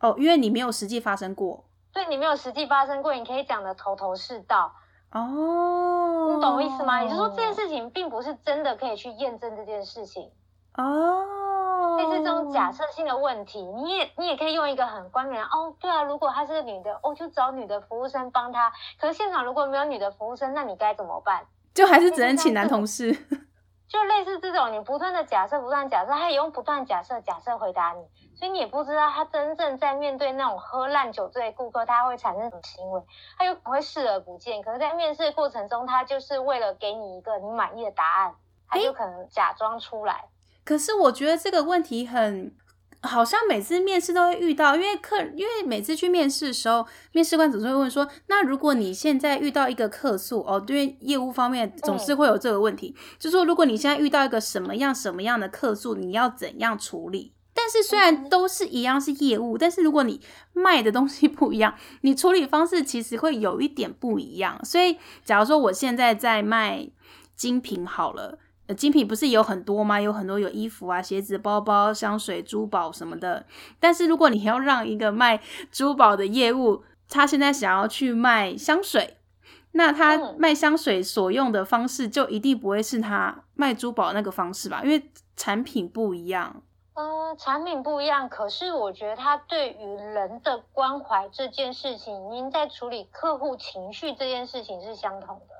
[0.00, 1.64] 哦，因为你没有实际发生过。
[1.92, 4.74] 对，你没有实际发生过，你可以讲的头头是道。
[5.12, 7.02] 哦，你懂我意思吗？
[7.02, 10.30] 也就是说，这件事情并不是真的可以去验证这件事情。
[10.74, 11.32] 哦。
[11.96, 18.70] 类似这种假设性的问题，你也你也可以用一个很关联哦，对啊，如果她是个女的，哦，就找女的服务生帮她。
[19.00, 21.46] 可是现场如果没有女的服务生，那你该怎么办？
[21.76, 23.12] 就还是只能请男同事。
[23.86, 28.02] 就类似这种，你不断的假设，不断假设，他也用不断假设假设回答你，
[28.34, 33.00] 所以你也不知道他真正在面对那种喝烂酒醉的顾客，他会产生什么行为，
[33.38, 34.60] 他有可能会视而不见。
[34.60, 38.34] 可是，在面试的过程中，他就是为了给你一个你满意的答案，
[38.68, 40.24] 他就可能假装出来。
[40.64, 42.52] 可是我觉得这个问题很，
[43.06, 57.32] 好像每次面试都会遇到，因为客，因为每次去面试的时候，面试官总是会问说，那如果你现在遇到一个客诉哦，对，业务方面总是会有这个问题，嗯、就说如果你现在遇到一个什么样什么样的客诉，你要怎样处理？
[57.54, 60.20] 但是虽然都是一样是业务，但是如果你
[60.52, 64.62] 卖的东西不一样，你处理方式其实会有一点不一样。
[64.64, 66.88] 所以假如说我现在在卖
[67.34, 68.38] 精品好了。
[68.74, 70.00] 精品不是有很多吗？
[70.00, 73.46] 有很多有衣服啊、鞋子、包包、香水、珠宝什么的。
[73.78, 79.18] 但是如果你要让一个卖珠宝的业务他现在想要去卖香水，
[79.72, 84.82] 那他卖香水所用的方式就一定不会是他卖珠宝那个方式吧？
[84.82, 86.62] 因为产品不一样。
[86.94, 95.54] 呃，产品不一样，可是我觉得他对于人的关怀这件事情，您在处理客户情绪这件事情是相同的。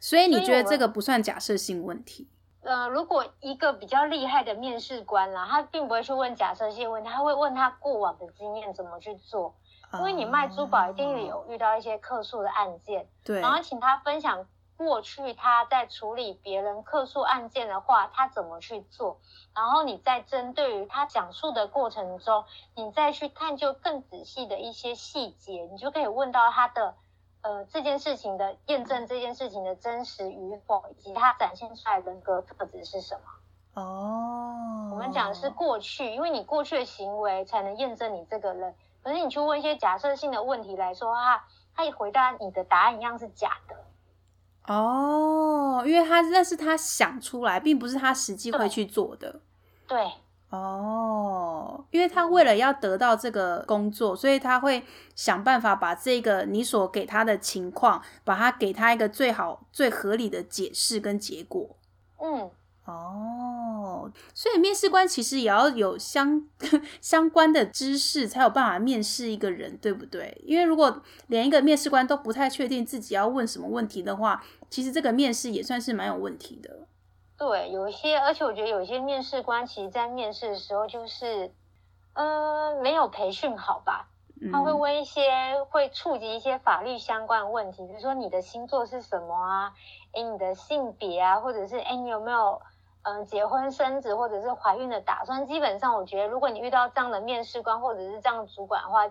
[0.00, 2.28] 所以你觉得这个不算假设性问题？
[2.62, 9.54] 呃，如果一个比较厉害的面试官啦，他并不会去问假设性问题，他会问他过往的经验怎么去做。
[9.94, 14.44] 因为你卖珠宝一定有遇到一些客诉的案件，对，然后请他分享
[14.76, 19.18] 过去他在处理别人客诉案件的话，他怎么去做，
[19.54, 22.44] 然后你再针对于他讲述的过程中，
[22.74, 26.94] 你再去探究更仔细的一些细节，你就可以问到他的
[27.42, 33.82] 呃这件事情的验证，这件事情的真实与否，以及它展现出来的人格特质是什么。
[33.82, 38.74] 哦，我们讲的是过去，因为你过去的行为才能验证你这个人。
[39.02, 43.76] 可是你去问一些假设性的问题来说啊，他一回答你的答案一样是假的。
[44.72, 49.40] 哦，因为他那是他想出来，并不是他实际会去做的。
[49.86, 49.98] 对。
[49.98, 50.12] 对
[50.50, 54.82] 哦，因为他为了要得到这个工作，所以他会
[55.14, 61.76] 想办法把这个你所给他的情况，把它给他一个最好、最合理的解释跟结果。
[62.22, 62.50] 嗯。
[62.90, 66.42] 哦，所以面试官其实也要有相
[67.02, 70.40] 相关的知识，才有办法面试一个人，对不对？
[70.42, 76.87] 因为如果连一个面试官都不太确定自己要问什么问题的话，其实这个面试也算是蛮有问题的。
[77.38, 81.54] 对，有一些，而且我觉得有一些面试官其实在面试的时候就是，
[82.14, 84.08] 呃，没有培训好吧？
[84.52, 89.74] 他会问一些会触及一些法律相关的问题，比如说你的星座是什么啊？
[90.12, 92.60] 诶，你的性别啊，或者是诶，你有没有？
[93.02, 99.08] 嗯，结婚生子或者是怀孕的打算，基本上我觉得，如果你遇到这样的面试官或者是这样的主管的话，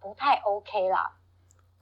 [0.00, 1.10] 不太 OK 啦。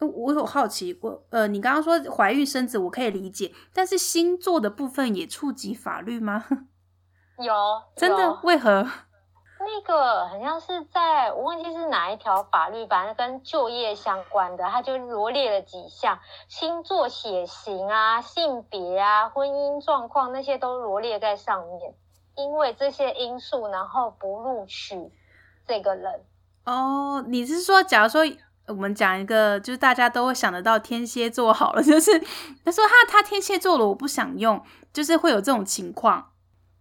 [0.02, 6.44] 我有好奇，我呃，你刚刚说怀孕生子，我可以理解，但是星座的部分也触及法律吗？
[7.38, 7.54] 有，
[7.96, 8.40] 真的？
[8.42, 8.86] 为何？
[9.64, 21.94] 那个好像是在我忘记是哪一条法律，反正跟就业相关的，他就罗列了几项星座、血型啊、性别啊、婚姻状况那些都罗列在上面，
[22.34, 25.12] 因为这些因素，然后不录取
[25.66, 26.24] 这个人。
[26.64, 28.22] 哦，你是说，假如说
[28.68, 32.18] 我们讲一个，就是大家都会想得到天蝎座好了， 就是
[32.64, 36.30] 他说他他天蝎座了，我不想用，就是会有这种情况。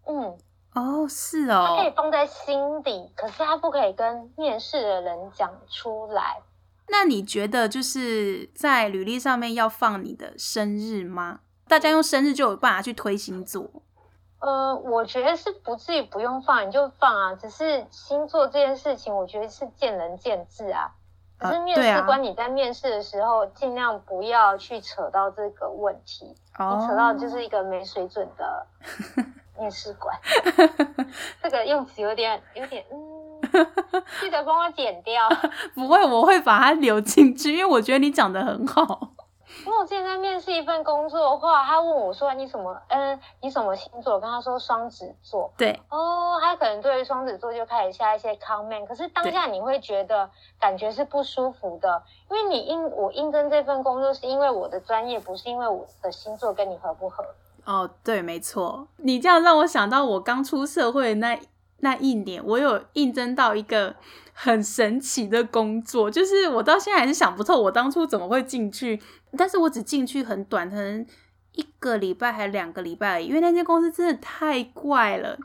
[0.08, 0.38] 嗯。
[0.74, 6.38] 哦，是哦，他可以放在心底，可是他不可以跟面试的人讲出来。
[6.88, 11.42] 那你觉得就是在履历上面要放你的生日吗？
[11.68, 13.70] 大家用生日就有办法去推星座？
[14.40, 17.36] 呃，我觉得是不至于不用放，你就放啊。
[17.36, 20.90] 只是星座这件事情，我觉得是见仁见智啊。
[21.42, 28.68] 可是面试官你在面试的时候，尽量不要去扯到这个问题，哦、你扯到就是一个没水准的。
[29.60, 30.18] 面试官，
[31.44, 32.98] 这个用词有点有点，嗯，
[34.20, 35.30] 记得帮我剪掉。
[35.76, 39.12] 不会，我会把它留进去，因为我觉得你讲的很好。
[39.66, 44.16] 因为我之前在面试一份工作的话，他问我说你什么，嗯，你什么星座？
[44.16, 45.52] 我跟他说双子座。
[45.58, 45.80] 对。
[45.90, 57.24] 哦，他可能对于双子座就开始下一些 comment，可是当下你会觉得感觉是不舒服的，因为你应我应征这份工作是因为我的专业，不是因为我的星座跟你合不合。
[57.66, 61.40] 哦，对，没错，你这样让我想到我刚出社会的那
[61.82, 63.96] 那一年，我有应征到一个
[64.34, 69.00] 很神奇的工作，就是我到现在还是想不透我当初怎么会进去，
[69.38, 71.06] 但是我只进去很短，可能
[71.54, 75.38] 一个礼拜还两个礼拜而已，因为那间公司真的太怪了，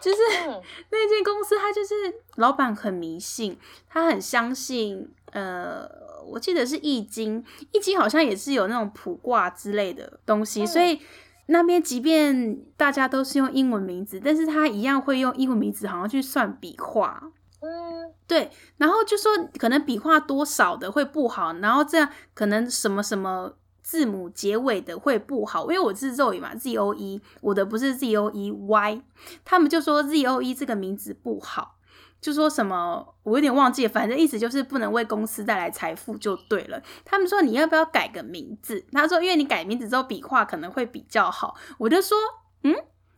[0.00, 0.18] 就是
[0.90, 1.94] 那间公司他就是
[2.36, 5.88] 老板很迷信，他很相信，呃，
[6.26, 11.00] 我记得是易经，易经好像也是有那种卜卦之类的东西，所以。
[11.48, 17.22] 那边即便大家都是用英文名字，但是他一样会用英文名字，好像去算笔画。
[17.66, 29.02] 嗯，对，然后就说可能笔画多少的会不好，然后这样可能什么什么字母结尾的会不好，因为我是 Zoe 嘛，Z O E，我的不是 Z O E Y，
[29.44, 31.72] 他们就说 Z O E 这个名字不好。
[32.18, 36.82] 就说什么，我有点忘记，反正意思就是不能为公司带来财富就对了。
[37.04, 38.84] 他们说你要不要改个名字？
[38.90, 41.54] 他说因为你改名字之后笔画可能会比较好。
[41.78, 42.16] 我就说
[42.64, 42.74] 嗯，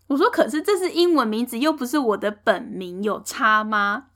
[0.08, 4.06] 我说可是这是英文名字，又不是我的本名，有差吗？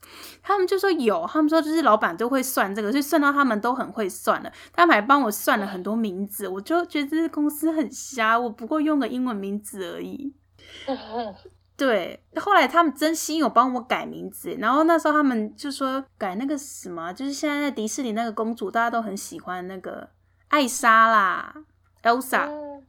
[0.41, 4.51] 他们就说有，他们说就是老板都会算这个，所以算到他们都很会算了。
[4.73, 10.33] 他们还帮我算了很多名字，我就觉得这公司很瞎，我不过用个英文名字而已。
[11.77, 20.09] 对，后来他们真心有帮我改名字，然后那时候他们就说改那个什么，就是现在在迪士尼那个公主，大家都很喜欢那个
[20.49, 21.53] 艾莎啦
[22.03, 22.47] ，Elsa。
[22.47, 22.83] 嗯、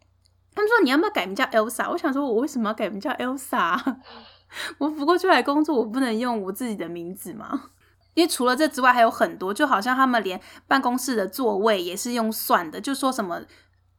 [0.54, 1.90] 他们说你要不要改名叫 Elsa？
[1.90, 3.96] 我想说，我为什么要改名叫 Elsa？
[4.78, 7.70] 我不过出来工作，我不能用我自己的名字吗？
[8.14, 13.42] 因为除了这之外，还有很多，就好像他们连办公室的座位也是用算的，就说什么。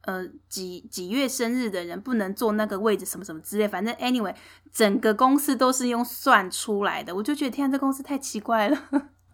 [0.02, 4.32] 呃，几几月生日的人不能坐那个位置，什么什么之类，反正 anyway，
[4.72, 7.12] 整个公司都是用算出来的。
[7.12, 8.78] 我就觉得，天啊，这公司太奇怪了。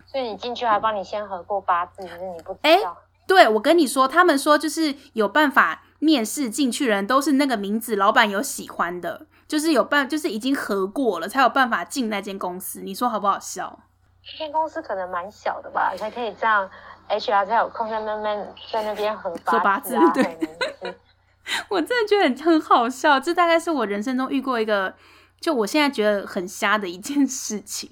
[0.07, 2.71] 所以你进去还帮你先合过八字，可是你不知道？
[2.71, 2.81] 欸，
[3.27, 12.81] 对，我跟你说，他们说就是有办法面试进去的人都是那个名字，老板有喜欢的，就是有办，就是已经合过了才有办法进那间公司。
[12.81, 13.79] 你说好不好笑？
[14.25, 16.69] 这间公司可能蛮小的吧，才可以这样。
[17.09, 20.39] HR 才有空在慢慢在那边合八字啊，对，
[21.71, 24.93] 我真的觉得很很好笑，这大概是我人生中遇过一个，
[25.41, 27.89] 就我现在觉得很瞎的一件事情。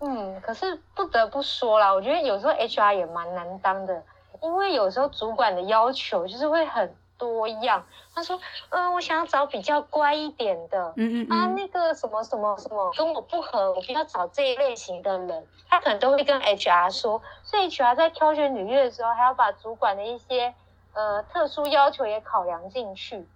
[0.00, 4.02] 嗯，可是不得不说啦，我觉得有时候 HR 也蛮难当的，
[4.42, 6.94] 因为有时候主管的要求就是会很。
[7.18, 8.40] 多样，他说，
[8.70, 11.36] 嗯，我想要找比较乖一点的，嗯嗯，嗯。
[11.36, 20.54] 啊，那个什么什么什么跟我不合，我不要找这一类型的人，他可能都会跟 HR 说，所以 HR 在挑选履历的时候，还要把主管的一些
[20.94, 23.26] 呃特殊要求也考量进去，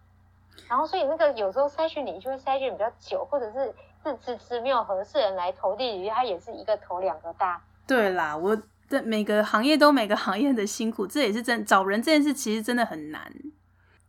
[0.69, 7.61] 然后所以那个有时候筛选履历就会筛选比较久，或者是自知之没有合适人来投递履历，他也是一个头两个大。
[7.87, 8.57] 对啦，我
[8.89, 13.33] 的每个行业都每个行业的辛苦，这也是真找人这件事其实真的很难。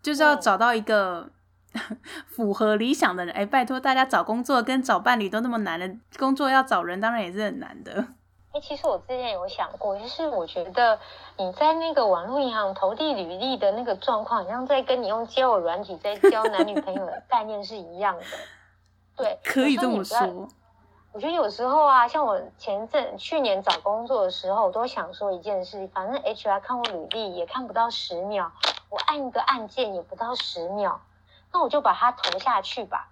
[0.04, 1.32] 就是要找到一个
[2.28, 3.34] 符合理想的人。
[3.34, 5.90] 哎、欸，拜托大家找工作跟找伴侣都那么难的
[6.20, 7.94] 工作，要找人当然也是很难的。
[8.52, 11.00] 哎、欸，其实我之前有想过，就是我觉得
[11.38, 18.24] 你在那个网络银行投递履历的那个状况，好像在跟你用交友软体在交男女朋友的概念是一样的。
[19.16, 20.48] 对，可以这么说。
[21.12, 28.52] 我觉得有时候啊，像我前阵去年找工作的时候，我都想说一件事，反正 HR 看我履历也看不到十秒。
[28.94, 31.02] 我按一个按键也不到十秒，
[31.52, 33.10] 那我就把它投下去吧。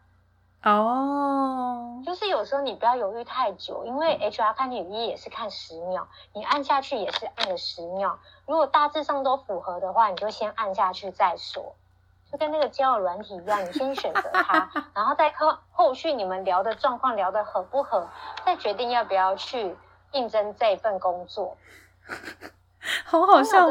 [0.61, 2.05] 哦，oh.
[2.05, 8.19] 就是有时候你不要犹豫太久，因为 HR 看履历也是看十秒，你按下去也是按了十秒。
[8.45, 11.73] 如果大致上都符合的话，你就先按下去再说。
[12.31, 18.07] 就跟那个交友软体一样，你先选择它， 然后再后后续你们聊的状况聊得合不合，
[18.45, 19.75] 再决定要不要去
[20.11, 21.57] 应征这份工作。
[23.03, 23.67] 好好笑。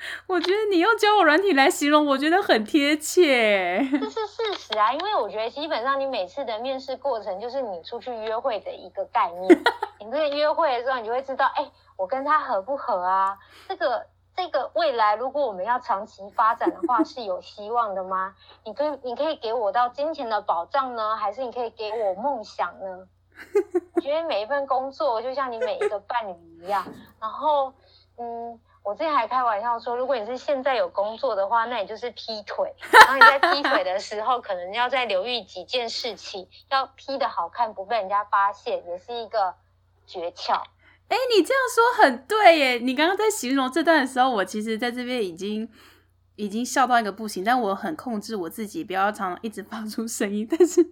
[0.26, 3.78] 我觉得你用交友软体来形容，我觉得很贴切。
[4.00, 9.62] 这是事实啊，因为我觉得基本上你每次的面试过程就是你出去约会的一个概念。
[10.00, 13.38] 你这个约会的时候，你就会知道，哎，我跟他合不合啊？
[13.68, 18.34] 这个这个未来如果我们要长期发展的话，是有希望的吗？
[18.64, 23.06] 你可以你可以给我到金钱的保障呢，还是你可以给我梦想呢？
[23.94, 26.86] 我觉得每一份工作就像你每一个伴侣一样，
[27.20, 27.74] 然后
[28.16, 28.58] 嗯。
[28.82, 32.74] 我之前还开玩笑说，如果你是现在有工作的话，那你就是劈腿。
[32.90, 39.54] 然后你在劈腿的时候，可能要再留意几件事情，要劈的好看，不被人家发现，也是一个
[40.06, 40.54] 诀窍。
[41.08, 42.78] 哎、欸，你这样说很对耶！
[42.78, 45.70] 你刚刚在形容这段的时候，我其实在这边已经
[46.36, 50.48] 已经笑到一个不行，但我很控制我自己，不要常常一直发出声音。
[50.50, 50.84] 但是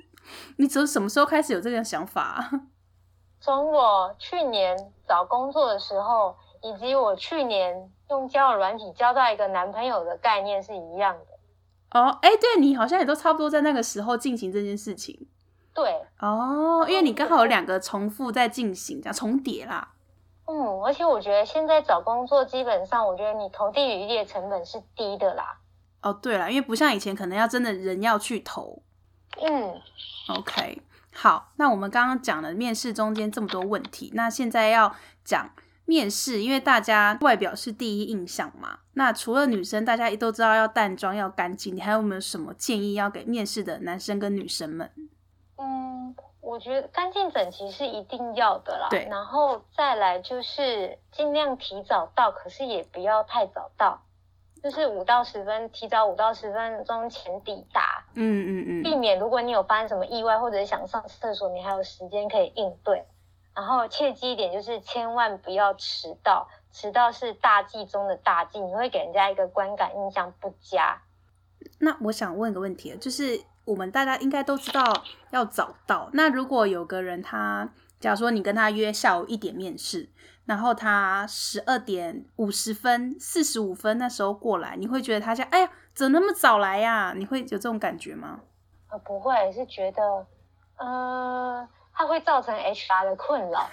[0.58, 2.50] 你从什么时候开始有这个想法？
[3.40, 6.36] 从我去年找工作的时候。
[6.62, 15.26] 以及我去年用交友软体交到一个男朋友的概念是一样的哦，哎，对，你好像也都差不多在那个时候进行这件事情，
[15.72, 19.92] 对，哦，因为你刚好有两个重复在进行，这样重叠啦。
[20.46, 25.58] 嗯，而且我觉得现在找工作基本上，我觉得你投递履历的成本是低的啦。
[26.02, 28.82] 哦，对了，因为不像以前可能要真的人要去投。
[29.40, 29.80] 嗯
[30.36, 30.82] ，OK，
[31.14, 34.94] 好，那我们刚刚讲了面试中间这么多问题，那现在要
[35.24, 35.50] 讲。
[35.88, 38.80] 面试，因为大家外表是第一印象嘛。
[38.92, 41.74] 那除了女生，大家也都知道要淡妆要干净。
[41.74, 44.90] 你还有没有什么建议要给面试的男生跟女生们？
[45.56, 48.88] 嗯，我觉得干净整齐是一定要的啦。
[48.90, 54.02] 对，然后再来就是尽量提早到，可是也不要太早到，
[54.62, 58.04] 就是五到十分，提早五到十分钟前抵达。
[58.12, 63.02] 嗯嗯嗯，避免如果你有发生什么意外，或者是想上厕所，你还有时间可以应对。
[63.58, 71.02] 然后切记一点就是千万不要迟到，迟到是大忌中的大忌，你会给人家一个观感印象不佳。
[71.80, 76.08] 那我想问个问题，就是我们大家应该都知道要早到。
[76.12, 80.08] 那如果有个人他，假如说你跟他约下午一点面试，
[80.44, 87.12] 然后他十二点五十分、四十五分那时候过来，你会觉得他像哎呀，怎么那么早来呀？
[87.16, 88.38] 你会有这种感觉吗？
[88.88, 90.26] 呃，不会，是觉得。
[90.76, 91.68] 呃，
[91.98, 93.68] 它会造成 HR 的困扰。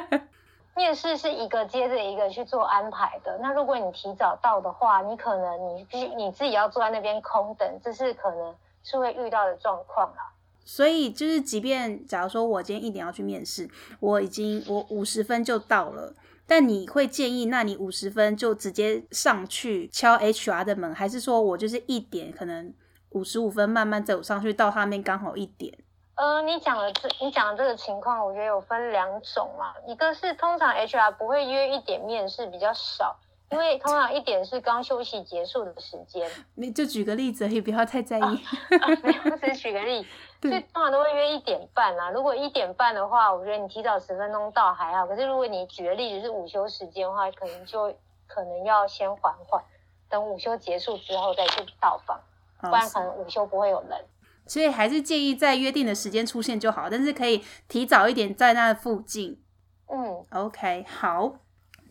[0.76, 3.38] 面试是一个接着一个去做安排的。
[3.40, 10.32] 那如果你提早到的话，你可能你必须你自己要坐在那边空等，这是可能是会遇到的状况啦。
[10.62, 16.12] 所以就是，即便假如说我今天一点要去面试，我已经我五十分就到了，
[16.46, 22.74] 但你会建议，那你五十分就直接上去敲 HR 的门，还是说我就是一点可能
[23.10, 25.72] 五十五分慢慢走上去，到他那边刚好一点？
[26.16, 29.74] 呃，你讲的这，你讲的这个情况，我觉得有分两种嘛。
[29.86, 33.16] 一个是通常 HR 不会约一点面试比较少，
[33.50, 36.30] 因为通常一点是刚休息结束的时间。
[36.54, 38.22] 你就举个例子，也不要太在意。
[38.22, 38.38] 啊
[38.80, 40.06] 啊、没有，只举个例。
[40.40, 42.10] 所以通常都会约一点半啊。
[42.10, 45.06] 如果一点半的话，我觉得你提早十分钟到还好。
[45.06, 47.92] 可是如果你举的例子是午休时间的话，可能就
[48.28, 49.60] 可能要先缓缓，
[50.08, 52.20] 等午休结束之后再去到访，
[52.60, 54.04] 不然可能午休不会有人。
[54.46, 59.42] 所以还是建议在约定的时间出现就好，但是可以提早一点在那附近。
[59.86, 61.36] 嗯，OK，好。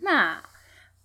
[0.02, 0.44] 那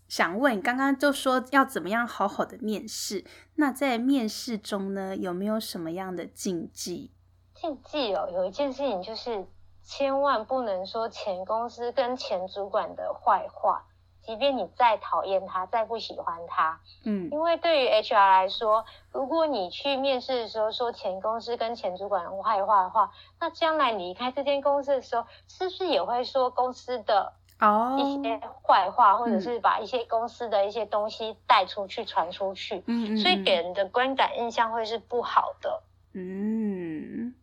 [0.08, 3.24] 想问，刚刚就说要怎么样好好的面试？
[3.56, 7.12] 那在面试中呢，有没有什么样的禁忌？
[7.54, 9.46] 禁忌哦，有一件事情就是
[9.82, 13.86] 千万不能说前公司跟前主管的坏话。
[14.28, 23.10] 即便你再讨厌他，再不喜欢他，嗯，因为对于 HR 来说，如果你去面试的时候说前公司跟前主管的坏话的话，
[23.40, 32.84] 那将来离开这间公司的时候，是不是也会说公司的哦一些坏话，哦、或者是把一些公司的一些东西带出去传出去？
[32.86, 35.82] 嗯，所以给人的观感印象会是不好的。
[36.12, 37.34] 嗯，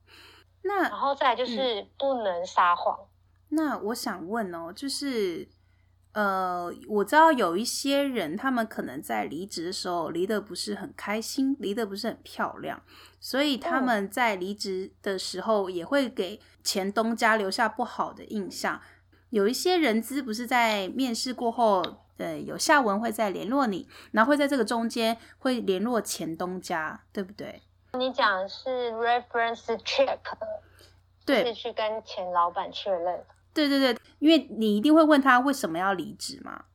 [0.61, 2.95] 那然后再来就是不能撒谎。
[2.99, 3.07] 嗯、
[3.49, 5.49] 那我想问哦，就是。
[6.15, 12.81] 呃，我知道有一些人，他们可能在离职的时候离得不是很开心，离得不是很漂亮，
[13.19, 18.79] 所以他们在离职的时候也会给前东家留下不好的印象。
[19.29, 21.83] 有一些人资不是在面试过后，
[22.15, 27.61] 呃，有下文会再联络你，然后会在这个中间会联络前东家，对不对？
[27.91, 30.19] 你讲的是 reference check，
[31.25, 33.21] 对，是去跟前老板确认。
[33.55, 36.65] 对对对，因为你一定会问他为什么要离职嘛。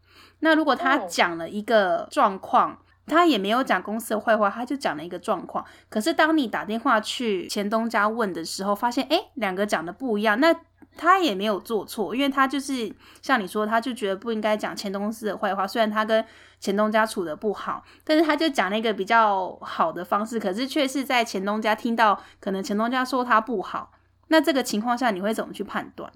[0.40, 5.62] 那如果他讲了一个状况，他也没有讲公司的坏话，他就讲了一个状况。
[5.90, 10.40] 可是当你打电话去前东家问的时候，发现诶两个讲的不一样。
[10.40, 10.54] 那
[10.96, 15.66] 他也没有做错，因为他就是像你说，他就觉得不应该讲前东司的坏话。
[15.66, 16.24] 虽然他跟
[16.58, 23.92] 前东家处的不好，但是他就讲了一个比较好的方式，可是却是在前东家听到可能前东家说他不好。
[24.28, 26.10] 那这个情况下，你会怎么去判断？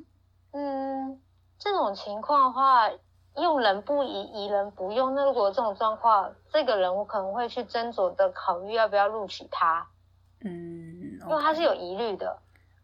[0.56, 1.20] 嗯，
[1.58, 2.88] 这种情况的话，
[3.36, 5.12] 用人不疑，疑人不用。
[5.16, 9.84] 那如果这种状况，这个人我可能会去斟酌的考虑要不要录取他。
[10.44, 11.28] 嗯，okay.
[11.28, 12.38] 因为他是有疑虑的。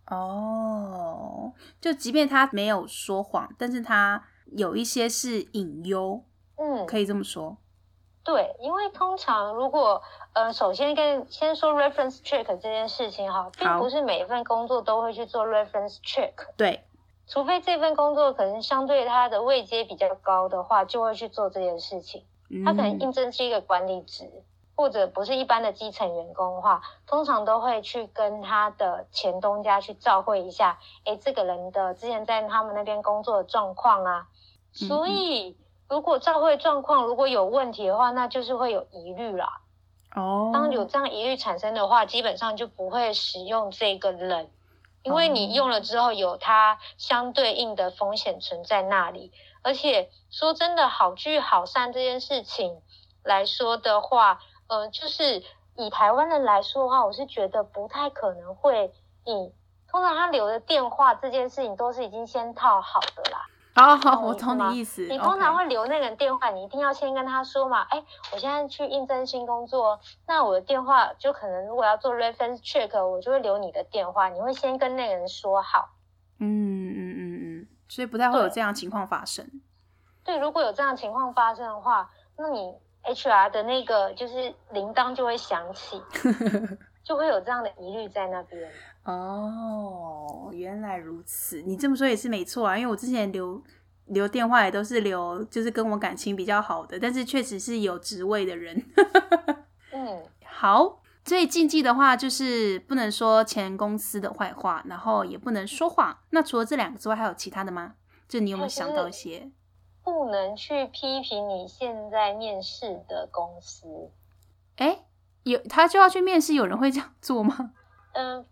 [0.09, 6.25] 哦，就即便他没有说谎，但是他有一些是隐忧。
[6.57, 7.57] 嗯，可以这么说。
[8.25, 10.03] 对，因为通常如果
[10.33, 16.33] 呃，首先跟先说 reference check 这件事情哈，并不是每一份工作都会去做 reference check。
[16.57, 16.85] 对。
[17.31, 22.25] 除非这份工作可能相对他的位阶比较高的话，就会去做这件事情。
[22.65, 24.29] 他可能应征是一个管理职，
[24.75, 34.27] 或者不是一般的基层员工的话，通常都会去跟他的前东家去照会一下，诶，这个人的之前在他们那边工作的状况啊。
[34.73, 35.57] 所以
[35.89, 39.61] 如果照会状况如果有问题的话，那就是会有疑虑啦。
[40.17, 44.51] 哦，当有这样疑虑产生的话，基本上就不会使用这个人。
[45.03, 49.33] 因为你用了之后，有它相对应的风险存在那里，
[49.63, 52.83] 而且说真的，好聚好散这件事情
[53.23, 55.43] 来说的话，呃，就是
[55.77, 58.93] 以台湾人来说的话，我是觉得不太可能会
[59.25, 59.53] 以
[59.89, 63.47] 通常他留的电话这件事情都是已经先套好的啦。
[63.75, 65.07] 好好，我懂你意思。
[65.07, 67.83] 你通常会留那个人电话，你一定要先跟他说嘛。
[67.91, 68.03] 哎，
[68.33, 74.29] 我现在去应征新工作，那我的电话就可能如果要做 reference check，我就会留你的电话。
[74.29, 75.91] 你会先跟那个人说好。
[76.39, 79.49] 嗯嗯嗯嗯，所以不太会有这样情况发生。
[80.25, 86.03] 对，如果有这样情况发生的话，那你 HR 的那个就是铃铛就会响起，
[87.03, 88.71] 就会有这样的疑虑在那边。
[89.05, 91.63] 哦，原来如此。
[91.63, 93.63] 你这么说也是没错啊，因为我之前留
[94.07, 98.85] 留电话也都是留，就是跟我感情比较好的，但是确实是有职位的人。
[99.93, 100.99] 嗯， 好。
[101.23, 106.19] 最禁忌的话就是不能说前公司的坏话，然后也不能说谎。
[106.31, 107.95] 那除了这两个之外，还有其他的吗？
[108.27, 109.51] 就你有没有想到一些？
[110.03, 114.11] 不能去批评你现在面试的公司。
[114.77, 115.05] 哎，
[115.45, 117.73] 有他就要去面试，有人会这样做吗？
[118.15, 118.45] 嗯。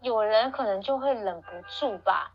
[0.00, 1.48] 有人可能就会忍不
[1.80, 2.30] 住吧。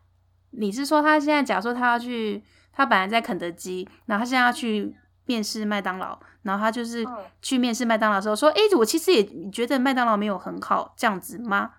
[0.50, 2.44] 你是说他现在假如说他要去，
[2.74, 4.94] 他本来在肯德基，然后他现在要去
[5.24, 7.08] 面试麦当劳，然后他就是
[7.42, 11.76] 去面试麦当劳的时候说：“哎、嗯，我其实也觉得麦当劳没有很好，这样子吗？”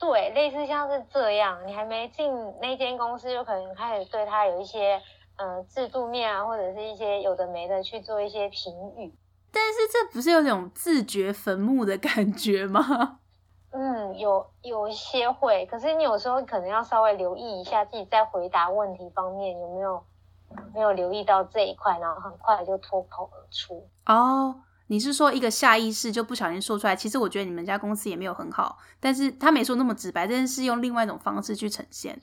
[0.00, 4.98] 对，类似像是这样，你还没进那间公司，就可能开始对他有一些
[5.36, 9.12] 呃制度面啊，或者是一些有的没的去做一些评语。
[9.58, 13.18] 但是这不是有种自掘坟墓的感觉吗？
[13.70, 20.04] 嗯，有有一些会，可是你有时候可能要稍微留意一下自己在回答问题方面有没有
[20.72, 23.88] 没有留意到这一块，然后很快就脱口而出。
[24.06, 24.62] 哦。
[24.90, 26.96] 你是说一个下意识就不小心说出来？
[26.96, 32.18] 其实我觉得你们家公司也没有很好，但是他没说那么直白，但是用另外一种方式去呈现。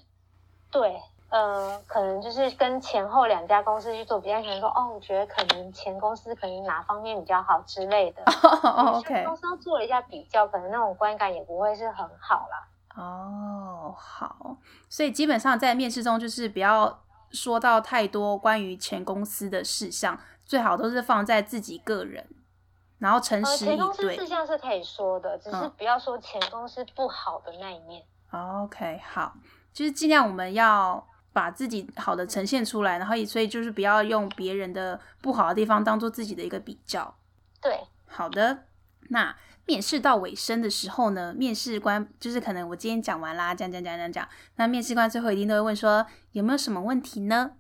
[0.71, 0.99] 对，
[1.35, 8.23] 呃，可能就是跟前后两家公司去做比较，可能说哦，我觉得可能前公司可能哪方面比较好之类的。
[8.63, 9.25] 哦，OK。
[9.25, 12.67] 公司做了一下比较，可能那种观感也不会是很好啦。
[12.95, 14.55] 哦，好，
[14.87, 22.25] 所以基本上在面试中就是不要说到太多关于前公司的事项，最好都是放在自己个人。
[22.97, 23.75] 然后诚实以对。
[23.75, 28.05] 前公司事项是可以说的，只是不要说前公司不好的那一面。
[28.31, 29.33] 嗯、OK，好，
[29.73, 31.05] 就是尽量我们要
[31.35, 37.13] 把自己好的呈现出来，然后也所以就是不要用别人的不好的地方当做自己的一个比较。
[37.61, 38.67] 对，好的。
[39.09, 44.25] 那面试到尾声的时候呢，面试官就是可能我今天讲完啦，讲讲讲讲讲，
[44.55, 47.51] 那面试官最后一定都会问说有没有什么问题呢？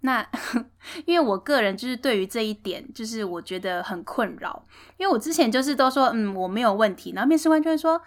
[0.00, 0.28] 那，
[1.06, 4.66] 因为我个人就是对于这一点，就是我觉得很困扰。
[4.98, 8.02] 因为我之前就是都说，嗯，我没有问题，然后面试官就会说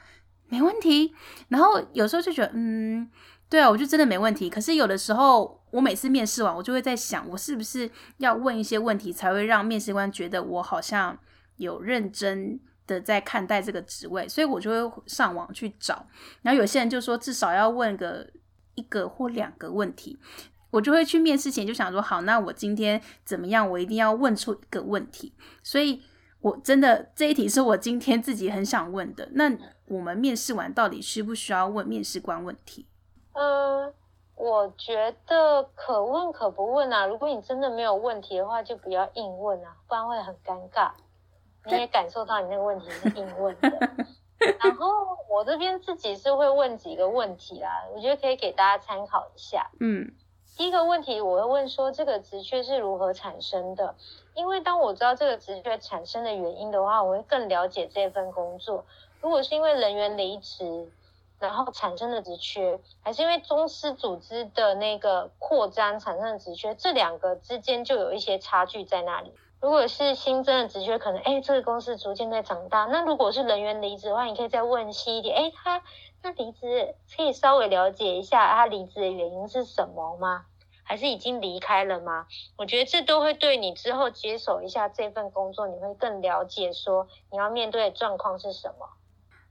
[0.49, 1.15] 没问题，
[1.47, 3.09] 然后有时候就觉得，嗯，
[3.56, 4.49] 对啊，我就真的没问题。
[4.49, 11.18] 可是有的时候，我每次面试完，我就会在想，我是不是要问一些问题，才会让面试官觉得我好像
[11.56, 16.06] 有认真的在看待这个职位，所以我就会上网去找。
[16.41, 18.30] 然后有些人就说，至少要问个
[18.74, 20.20] 一个或两个问题。
[20.72, 23.72] 我就会去面试前就想说，好，那我今天怎么样？
[23.72, 25.34] 我一定要问出一个问题。
[25.64, 26.01] 所以，
[26.41, 29.30] 我真的这一题是我今天自己很想问的。
[29.32, 29.49] 那
[29.86, 32.86] 我们面试完到底需不需要问面试官问题？
[33.36, 33.94] 嗯，
[34.36, 37.06] 我觉得可问可不问啊。
[37.06, 40.92] 如果你真的没有问题的话，就不要硬问啊，不然会很尴尬。
[41.66, 43.70] 你也感受到你那个问题是硬问的。
[44.62, 44.88] 然后
[45.30, 49.70] 我这边自己是会问几个问题啦，我觉得可以给大家参考一下。
[49.80, 50.14] 嗯。
[50.58, 53.94] 第一个问题，我会问说这个职缺是如何产生的？
[54.36, 58.86] 因为当我知道这个职缺产生的原因的话，我会更了解这份工作。
[59.20, 60.90] 如果是因为人员离职，
[61.40, 69.34] 然后产生的职缺，还是因为公司组织的那个扩张产生的职缺，这两个之间就有一些差距在那里。
[69.62, 72.86] 如果是新增的职缺，可能哎，这个公司逐渐在长大。
[72.86, 75.82] 那如果是人员离职的话，你可以再问细一点，哎，他。
[76.24, 80.48] 那离职可以稍微了解一下他离职的原因是什么吗？
[80.84, 82.26] 还是已经离开了吗？
[82.58, 88.90] 我觉得这都会对你之后接手一下这份工作，你会更了解说你要面对的状况是什么。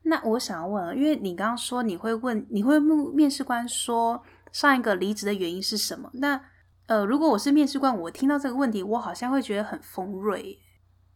[0.04, 6.10] 那我想要问，因为你刚刚说你会问，你会问面试官说上一个离职的原因是什么？
[6.14, 6.40] 那
[6.86, 10.60] 呃，如果我是面试官，我听到这个问题，我好像会觉得很锋锐。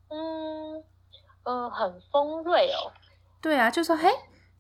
[0.09, 0.83] 嗯
[1.45, 2.93] 嗯、呃，很锋锐哦。
[3.41, 4.09] 对啊，就说嘿。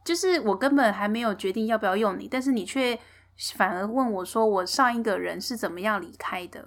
[0.05, 2.99] 就是我根本还没有决定要不要用你，但是你却
[3.57, 6.61] 反而问我说，我上一个人是怎么样离开的？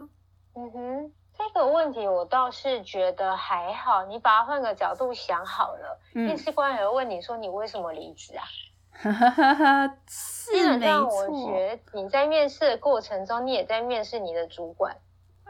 [0.53, 1.11] 嗯哼，
[1.53, 4.05] 这个问题我倒是觉得还好。
[4.05, 8.43] 你把它换个角度想好了，面试官也会问你说，你为什么离职啊？
[8.91, 11.05] 哈哈哈哈，是没错。
[11.07, 14.95] 我觉得你在面试的过程中，你也在面试你的主管，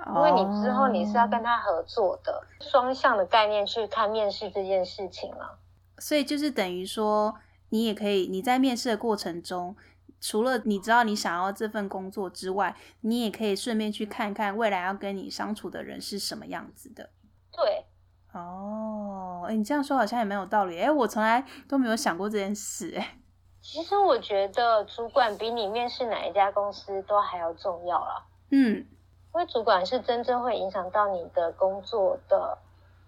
[0.07, 5.57] 因为你之后你是要跟他合作的，双向的概念去看面试这件事情了。
[5.99, 7.35] 所以就是等于说。
[7.73, 9.77] 你也可以，你在面试的过程中，
[10.21, 17.09] 除了你知道你想要这份工作之外，你也可以顺便去看看未来要跟你相处的人是什么样子的。
[17.51, 17.85] 对，
[18.31, 20.79] 哦，哎，你这样说好像也蛮有道理。
[20.79, 22.93] 哎，我从来都没有想过这件事。
[22.95, 23.17] 哎，
[23.59, 28.27] 其实我觉得主管比你面试哪一家公司都还要重要了。
[28.51, 28.87] 嗯，因
[29.33, 32.57] 为主管是真正会影响到你的工作的。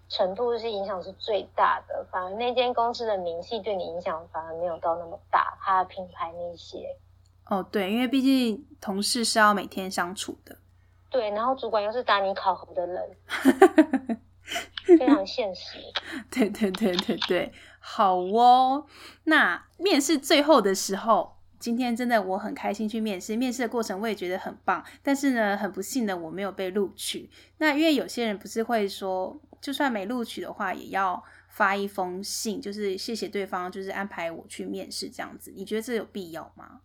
[0.06, 6.94] 程度是影响是最大的，反而那间公司的名气对你影响反而没有到那么大，它的品牌那些。
[7.46, 10.58] 哦，对，因为毕竟同事是要每天相处的。
[11.10, 13.16] 对，然后主管又是打你考核的人，
[14.98, 15.78] 非常现实。
[16.30, 18.86] 对对对对对，好哦。
[19.24, 27.30] 那面试最后的时候，今天真的我很开心去面试，面试的过程我也觉得很棒，但是呢，很不幸的我没有被录取。
[27.58, 29.40] 那因为有些人不是会说。
[29.60, 35.50] 就算没录取的话，也要发一封信，就是谢谢对方，就是安排我去面试这样子。
[35.56, 36.82] 你觉得这有必要吗？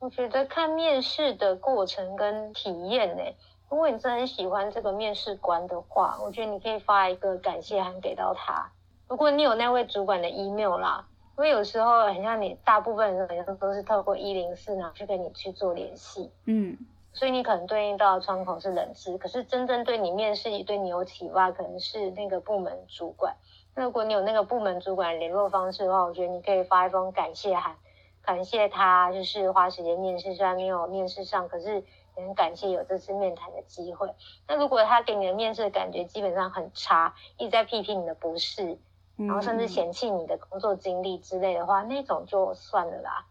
[0.00, 3.22] 我觉得看面试的过程跟体验呢。
[3.68, 8.72] 如果你真的很喜欢这个面试官的话，我觉得你可以发一个感谢函给到他。
[9.08, 16.78] 如果你有那位主管的 email 啦，因为有时候很像你大部分人好像都是透过一零四呢去跟你去做联系，嗯，
[17.12, 23.36] 所以你可能对应到的窗口是人资，可是真正对你面试、对你有启发，可能是那个部门主管。
[23.74, 27.76] 那如果你有那个部门主管联络方式的话，我觉得你可以发一封感谢函，
[28.22, 31.74] 感谢他就是花时间面试，虽然没有面试上，可是
[32.16, 34.12] 也很感谢有这次面谈的机会。
[34.46, 38.78] 那如果他给你的面试的感觉基本上很差，一直在批评你的不是。
[39.16, 43.26] 然后甚至嫌弃你的工作经历之类的话，那种就算了啦。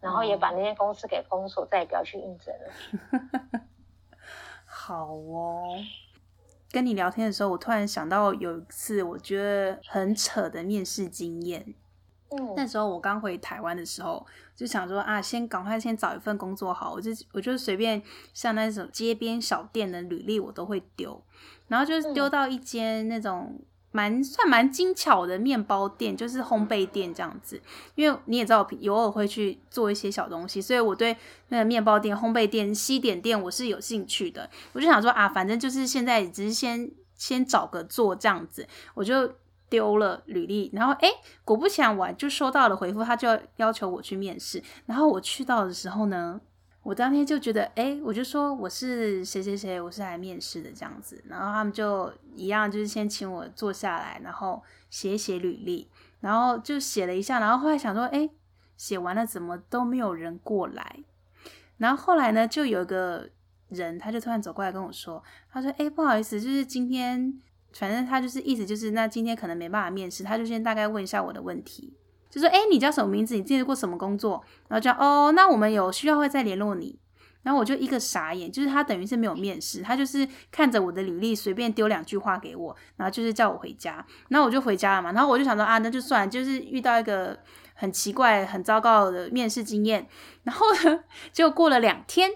[0.00, 3.60] 然后也把那些公司给封锁，再也不要去应征了。
[4.64, 5.64] 好哦，
[6.70, 11.74] 跟你聊天的时候，我突然想到有一次我觉得很扯的面试经验。
[12.38, 16.92] 嗯，那时候我刚回台湾的时候，就想说啊，先赶快先找一份工作好。
[16.92, 18.02] 我就我就随便
[18.32, 21.22] 像那种街边小店的履历，我都会丢，
[21.68, 23.60] 然后就是丢到一间那种。
[23.94, 27.60] 蛮算蛮精巧的面包店，就是烘焙店这样子。
[27.94, 31.14] 因为你也知道，我偶尔会去做一些小东西，所以我对
[31.48, 34.48] 那个面包店、烘焙店、西点店我是有兴趣的。
[34.72, 39.30] 我就想说啊，反正就是现在只是先先找个做这样子，我就
[39.72, 40.70] 丢了履历。
[40.74, 41.08] 然后诶，
[41.46, 44.62] 果不其然，我就收到了回复，他就要求我去面试。
[44.84, 46.38] 然后我去到的时候呢，
[46.82, 55.88] 我当天就觉得，哎，我就说我是谁谁谁，我是来面试的这样子，然后他们就一样，就是先请我坐下来，然后写写履历，
[56.20, 58.28] 然后就写了一下，然后后来想说，哎，
[58.76, 60.98] 写完了怎么都没有人过来，
[61.78, 63.30] 然后后来呢，就有一个
[63.68, 67.40] 人，他就突然走过来跟我说，他说，哎，不好意思，就是今天，
[67.74, 71.96] 反正他就是意思就是，那今天可能没办法面试，他就先大概问一下我的问题。
[72.30, 73.34] 就说，哎，你叫什么名字？
[73.34, 74.42] 你之前过什么工作？
[74.68, 76.98] 然后就哦，那我们有需要会再联络你。
[77.42, 84.02] 然后我就一个傻眼，就是他等于是没有面试，他就是看着我的履历随便丢两句话给我，然后就是叫我回家。
[84.28, 85.12] 然后我就回家了嘛。
[85.12, 87.38] 然后我就想说啊，那就算，就是遇到一个
[87.74, 90.06] 很奇怪、很糟糕的面试经验。
[90.44, 92.30] 然后呢， 就过了两天，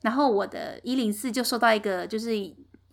[0.00, 2.30] 然后我的一零四就收到一个就是。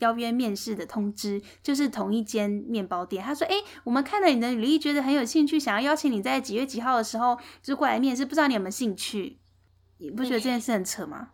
[0.03, 3.23] 邀约面试的通知，就是同一间面包店。
[3.23, 9.39] 他说：“哎，我们看了你的履历，觉得很有兴趣，想要邀请你在几月几号的时候就过来面试，不知道你有没有兴趣？
[9.99, 11.29] 你不觉得这件事很扯吗？”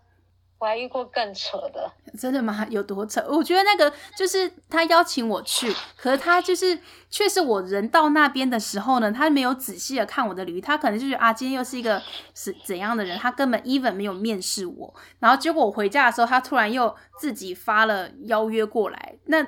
[0.60, 1.90] 我还遇过更扯的，
[2.20, 2.68] 真的吗？
[2.70, 3.26] 有多扯？
[3.30, 6.78] 我觉得那个就是他邀请我去，可是他就是
[7.10, 12.02] 却是我人到那边的时候呢，他没有仔细的看我的履历，他可能就觉得啊，今天又是一个
[12.36, 19.16] 是怎样的人，他根本 even 没有面试我，然后结果我回家的时候，他突然又自己发了邀约过来。
[19.28, 19.48] 那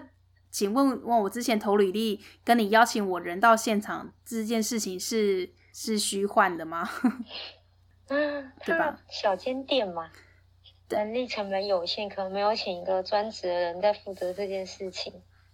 [0.49, 6.89] 请问问我之前投履历跟你邀请我人到现场这件事情是是虚幻的吗？
[8.07, 8.97] 嗯， 对吧？
[9.11, 10.09] 小间店嘛。
[10.91, 15.13] 人力成本有限，可能没有请一个专职的人在负责这件事情。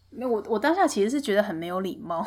[0.10, 2.26] 没有，我我当下其实是觉得很没有礼貌。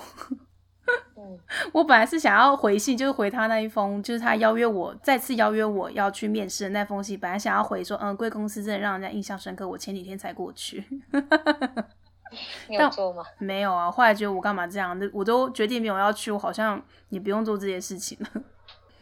[1.16, 1.38] 嗯，
[1.72, 7.18] 我本来是想要回信，就是回他那一封，就是他邀约我再次邀约我要去面试的那封信。
[7.18, 10.84] 本来想要回说，嗯，贵公司真的让人家印象深刻，我前几天才过去。
[12.68, 13.24] 你有做吗？
[13.38, 14.98] 没有啊，后来觉得我干嘛这样？
[15.12, 18.42] 我都决定没有要去，我好像也不用做这些事情了。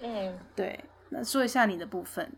[0.00, 0.78] 嗯， 对，
[1.11, 2.30] 那说一下你的部分。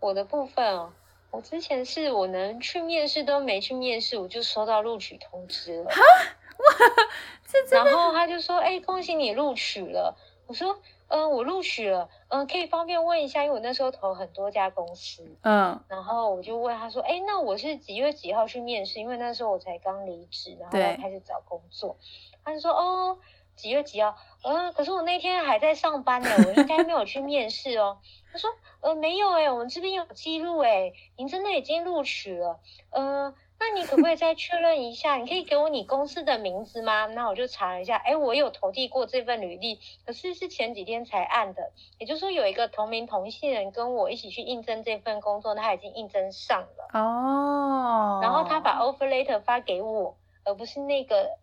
[0.00, 0.90] 我的部分哦。
[1.30, 5.90] 我之前是我能去面试都没去面试，我就收到录取通知了。
[5.90, 6.00] 哈，
[6.58, 10.16] 哇，然后他就说：“哎、欸，恭喜你录取了。”
[10.46, 12.08] 我说：“嗯、呃，我录取了。
[12.28, 15.36] 嗯、呃，可以方便问一下，因为我那时候投很多家公司。
[15.42, 21.96] 嗯，然后我就问他说：‘哎、欸，那我是几月几号去面试？’因为那时候我才刚离职，然后要开始找工作。
[22.44, 23.18] 他就说：‘哦，
[23.60, 24.16] 几月几号？
[24.42, 27.98] 嗯、呃，可是我那天还在上班呢，我应该没有去面试哦。’
[28.32, 28.50] 他说。”
[28.80, 32.60] 呃，没有哎，我们这边有记录哎，您真的已经录取了。
[32.88, 35.16] 呃，那你可不可以再确认一下？
[35.16, 37.04] 你可以给我你公司的名字吗？
[37.04, 41.72] 那我就查了一下，哎，我有投递过这份履历，可是是前几天才按的。
[41.98, 46.98] 也就是说，有一个同名同姓人跟我一起去应征这份工作，他已经应征上了。
[46.98, 48.20] 哦。
[48.22, 51.36] 然后他把 offer letter 发给我，而不是那个。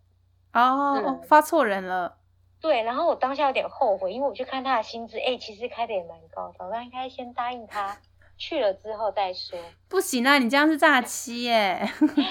[0.62, 2.18] 哦，嗯、发错人了。
[2.60, 7.96] 对，然后我当下有点后悔，因为我去看他的薪资，哎，其实开的也蛮高的，早上应该先答应他，
[8.38, 9.58] 去了之后再说。
[9.88, 11.88] 不行啊，你这样是诈欺耶！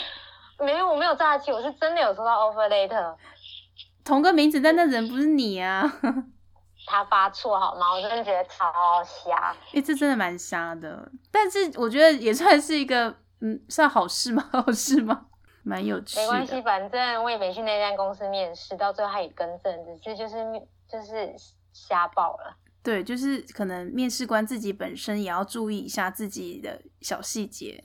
[0.59, 3.15] 没有，我没有诈欺，我是真的有收到 offer letter，
[4.05, 5.85] 同个名字，但那人不是你啊。
[6.89, 7.93] 他发错好吗？
[7.93, 8.73] 我真的觉得超
[9.05, 9.55] 瞎。
[9.73, 14.45] 哎，这真的蛮瞎的，但是我觉得也算是一个，嗯，算好事吗？
[14.53, 15.27] 好事吗？
[15.67, 16.23] 蛮有趣的。
[16.23, 20.37] 没关系，反正我也没去那家公司面试，到最后他也更正，只是就是
[20.89, 21.35] 就是
[21.73, 22.57] 瞎报了。
[22.83, 27.83] 对，就是可能面试官自己本身也要注意一下自己的小细节。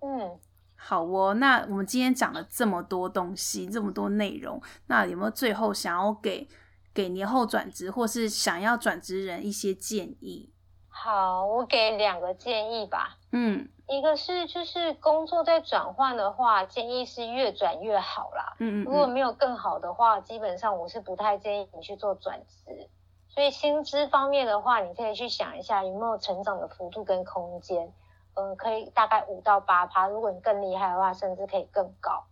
[0.00, 0.38] 嗯，
[0.76, 1.34] 好哦。
[1.34, 6.48] 那我们今天讲了这么多东西，这么多内容，那有没有最后想要给
[6.94, 10.52] 给年后转职或是想要转职人一些建议？
[10.88, 13.18] 好，我给两个建议吧。
[13.32, 18.56] 嗯，一个是就是工作在转换的话，建议是越转越好啦。
[18.58, 18.84] 嗯，嗯嗯。
[18.84, 22.88] 如果没有更好的话，基本上我是不太建议你去做转职。
[23.28, 27.92] 所以薪资方面的话，你可以去想一下有没有成长的幅度跟空间，
[28.34, 30.08] 嗯、呃，可以大概五到八趴。
[30.08, 32.24] 如果你更厉害的话，甚至可以更高。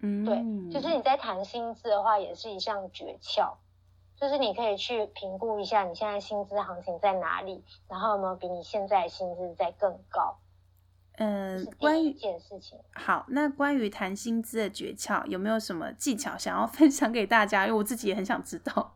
[0.00, 3.54] 嗯，对，就是你在谈薪资的话，也是一项诀窍，
[4.16, 10.36] 就是你可以去评估一下你现在薪资行情在哪里，然后有没有比你现在的薪资再更高。
[11.18, 17.66] 嗯，关于一件事情，好，那关于谈薪资的诀窍，有没有什么技巧想要分享给大家？
[17.66, 18.94] 因为我自己也很想知道。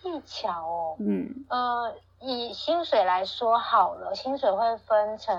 [0.00, 5.36] 技巧哦，嗯，呃，以薪水来说好了，薪水会分成，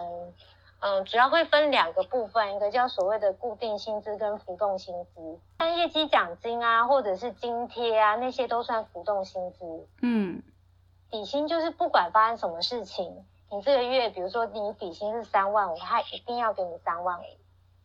[0.80, 9.88] 嗯、呃，主要会分两个部分，一个叫所谓的固定薪资跟浮动薪资，像业绩奖金啊，或者是津贴啊，那些都算浮动薪资。
[10.02, 10.42] 嗯，
[11.10, 13.24] 底薪就是不管发生什么事情，
[13.56, 17.24] 你这个月，比如说你底薪是三万五，他一定要给你三万五。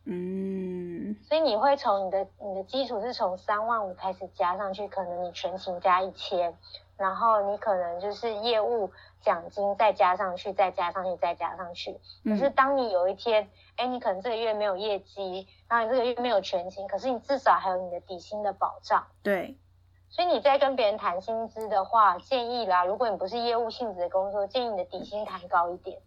[0.03, 6.57] 嗯，所以你会从你的你的基础是从三万五开始加上去，可能你全勤加一千，
[6.97, 8.91] 然后你可能就是业务
[9.21, 11.97] 奖金再加上去，再加上去，再加上去。
[12.25, 19.05] 可是当你有一天，哎，你可能这个月没有业绩，然后你这个月没有全勤，可是你至少还有你的底薪的保障。
[19.23, 19.55] 对。
[20.11, 25.97] 所以你在跟别人谈薪资的话，建议啦，如果你不是业务性质的工作，建议你的底薪谈高一点。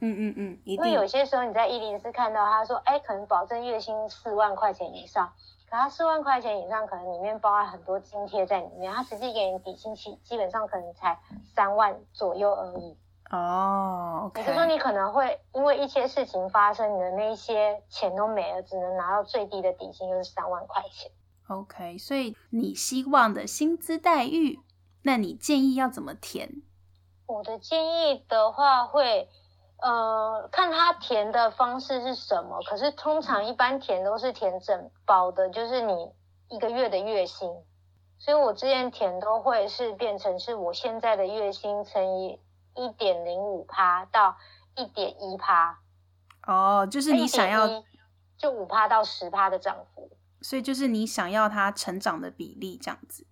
[0.00, 5.30] 嗯嗯嗯，因为有些时候你在一零四看到他说，哎，可能保证月薪四万块钱以上，
[5.68, 11.18] 可他四万块钱以上，可能里面包含很多津贴在里面，他实际给你底薪期基本上可能才
[11.54, 12.96] 三万左右而已。
[13.30, 14.46] 哦，也、okay.
[14.46, 21.12] 就是说你可能会因为一些事情发生，你的那些钱都没了，只能拿到最低的底薪就是三万块钱。
[21.50, 24.60] OK，所以你希望的薪资待遇，
[25.02, 26.62] 那你建议要怎么填？
[27.26, 29.28] 我的建议的话会。
[29.82, 36.12] 呃，看他填的方式是什么，可是通常一般填都是填整包的，就是你
[36.50, 37.48] 一个月的月薪。
[38.18, 42.38] 所以我之前填都会是变成是我现在的月薪乘以
[42.74, 44.36] 一点零五趴到
[44.76, 45.78] 一点一趴。
[46.46, 47.66] 哦，就是你想要
[48.36, 50.10] 就五趴到十趴的涨幅。
[50.40, 53.26] 所以就是你想要它成长的比例这样子。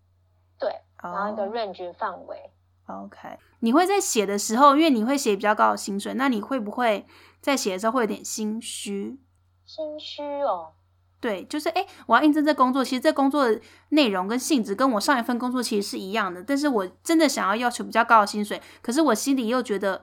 [0.59, 0.71] 对，
[1.03, 2.51] 然后一个 range 范围。
[2.87, 7.07] OK，你会在写的时候，因为你会写比较高的薪水，那你会不会
[7.41, 9.21] 在写的时候会有点心虚？
[9.67, 10.73] 心虚哦，
[11.21, 20.03] 对，就是哎，我要应征这工作，其实这工作的内容跟性质跟我上一份工作其实是一样的，但是我真的想要要求比较高的薪水，可是我心里又觉得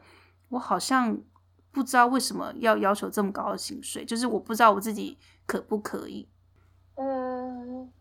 [0.50, 1.18] 我好像
[1.72, 6.30] 不知道为什么要要求这么高的薪水，就是我不知道我自己可不可以。
[6.96, 7.92] 嗯，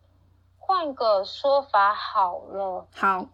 [0.59, 3.25] 换个说法好了，好。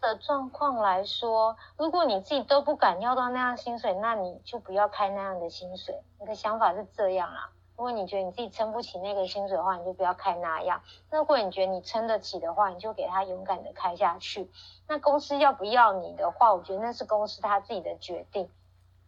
[0.00, 6.02] 的状况来说，如果你自己都不敢要到那样薪水，那你就不要开那样的薪水。
[6.18, 7.50] 你的想法是这样啊？
[7.76, 10.82] 如果你觉得你自己撑不起那个薪水的话，你就不要开那样。
[11.08, 14.50] 那如果你觉得你撑得起的话，你就给他勇敢的开下去。
[14.88, 18.50] 那公司要不要你的话，我觉得那是公司他自己的决定。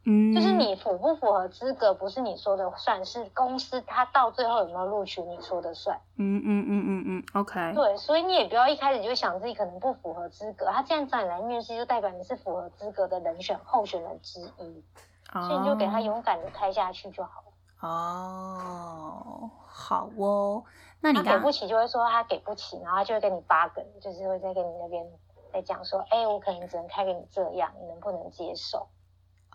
[0.07, 5.99] 嗯，就是你符不符合资格，不是你说的算，是公司他到最后有没有录取你说的算。
[6.17, 7.73] 嗯嗯嗯嗯嗯，OK。
[7.75, 14.85] 对，所以你也不要一开始就想自己可能不符合资格，他既然找你来面试，就代表你是符合资格的人选候选人之一
[15.33, 15.45] ，oh.
[15.47, 17.89] 所以你就给他勇敢的开下去就好了。
[17.89, 20.65] 哦，oh, 好哦。
[21.01, 25.07] 那你给不起就会说他给不起，然后他就会跟你八梗，就是会再跟你那边
[25.53, 28.87] 再讲说，哎，我可能只能开给你这样，你能不能接受？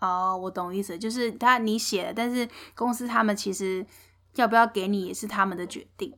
[0.00, 3.86] 哦，oh, 我懂意思，就是他你写了，但是公司他们其实
[4.36, 6.16] 要不要给你也是他们的决定。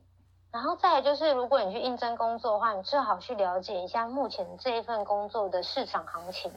[0.51, 6.51] 然后再来就是，如果你去应征工作的话，你最好去了解一下目前这一份工作的市场行情。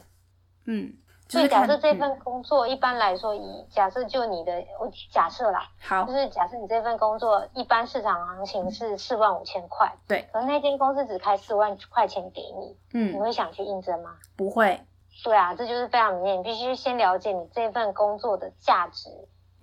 [0.65, 0.93] 嗯，
[1.27, 14.15] 所以假设这份工作一般来说，以假设就你的我假设啦，好，就是假设你这份工作一般市场行情是四万五千块，对，可能那间公司只开四万块钱给你，嗯，你会想去应征吗？
[14.35, 14.79] 不会。
[15.23, 19.09] 对啊，这就是非常明显，你必须先了解你这份工作的价值，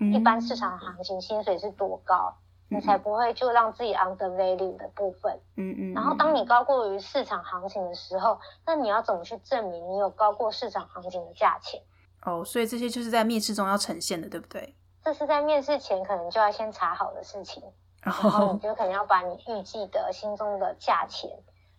[0.00, 2.34] 嗯、一般市场行情薪水是多高，
[2.70, 5.40] 嗯、你才不会就让自己 undervalue 的部分。
[5.56, 5.94] 嗯嗯。
[5.94, 11.80] 然后当你高过于市场行情的时候，那你要怎么去证明你有高过市场行情的价钱？
[12.22, 14.74] 哦，所以这些就是在面试中要呈现的，对不对？
[15.04, 17.62] 这是在面试前可能就要先查好的事情。
[18.02, 21.30] 然后你就可能要把你预计的心中的价钱，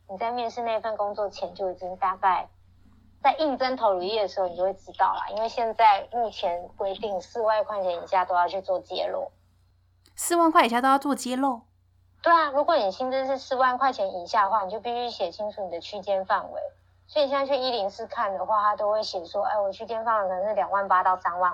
[0.10, 2.48] 你在面试那份工作前就已经大概
[3.26, 5.30] 在应征投履历的时候，你就会知道啦。
[5.30, 9.32] 因为现在目前规定四万块钱以下都要去做揭露，
[10.16, 11.62] 四万块以下都要做揭露。
[12.22, 16.62] 对啊，如果你薪资是四万块钱以下的话，你就必须写清楚你的区间范围。
[17.08, 21.52] 所以你现在去一零四看的话，他都会写说，哎，我区间范围可能是两万八到三万。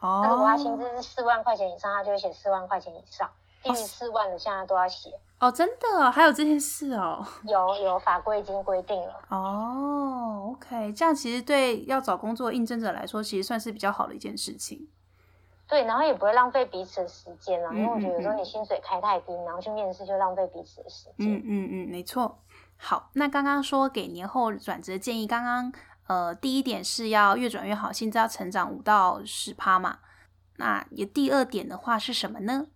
[0.00, 0.22] 哦。
[0.24, 3.30] 那如果他薪资是四万块钱以上，他就会写四万块钱以上。
[3.62, 7.26] 低于四万的现在都要写哦，真的还有这件事哦？
[7.44, 10.50] 有有法规已经规定了哦。
[10.50, 14.88] OK，这样其实对要找工作应征者来说，其实算是比较好的一件事情。
[15.66, 21.14] 对，然后也不会浪费彼此的时间了，嗯嗯嗯，因为我觉得有时候你薪水开太低，然后去面试就浪费彼此的时间。
[21.18, 22.40] 嗯嗯嗯，没错。
[22.76, 25.72] 好，那刚刚说给年后转职建议，刚刚
[26.08, 29.98] 呃第一点是要越转越好，薪资要成长五到十趴嘛。
[30.56, 32.66] 那也第二点的话是什么呢？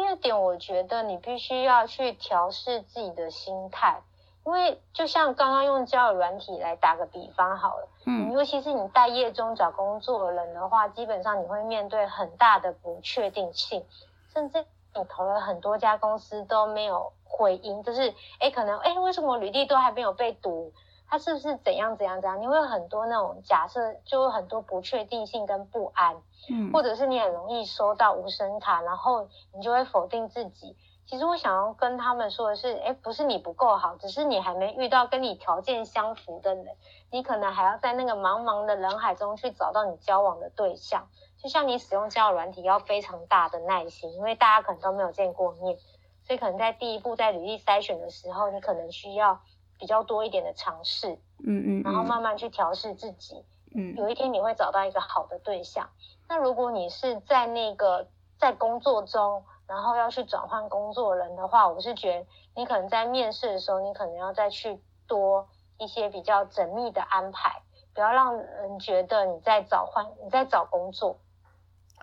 [0.00, 4.00] 第二点，我觉得你必须要去调试自己的心态，
[4.46, 13.84] 因为就像刚刚用交友软体来打个比方好了，嗯，尤其是你待业中找工作的人的话，基本上你会面对很大的不确定性，
[14.32, 20.72] 甚至你投了很多家公司都没有回音，就是诶可能诶为什么履历都还没有被读？
[21.10, 22.40] 他是不是怎样怎样怎样？
[22.40, 26.22] 你会有很多那种假设，就有很多不确定性跟不安。
[26.48, 30.76] 嗯，或者是你很容易收到无声卡，然后你就会否定自己。
[31.06, 36.66] 其实我想要跟他们说的是，诶，不是你不够好，只是你还没遇到跟你条件相符的人。
[37.10, 41.08] 你可能还要在那个茫茫的人海中去找到你交往的对象。
[41.42, 45.76] 就像你使用交友软体要非常大的耐心，因为大家可能都没有见过面，
[46.22, 49.40] 所以可能在第一步在履历筛选的时候，你可能需要
[49.80, 51.18] 比较多一点的尝试。
[51.42, 53.44] 嗯嗯，然后慢慢去调试自己。
[53.74, 55.88] 嗯，有一天你会找到一个好的对象。
[56.28, 58.06] 那如果你是在那个
[58.38, 67.62] 在工作中，然后要去转换工作人的话，我是觉得你可能在面试的时候，你可能要再去多一些比较缜密的安排，
[67.94, 71.16] 不要让人觉得你在找换你在找工作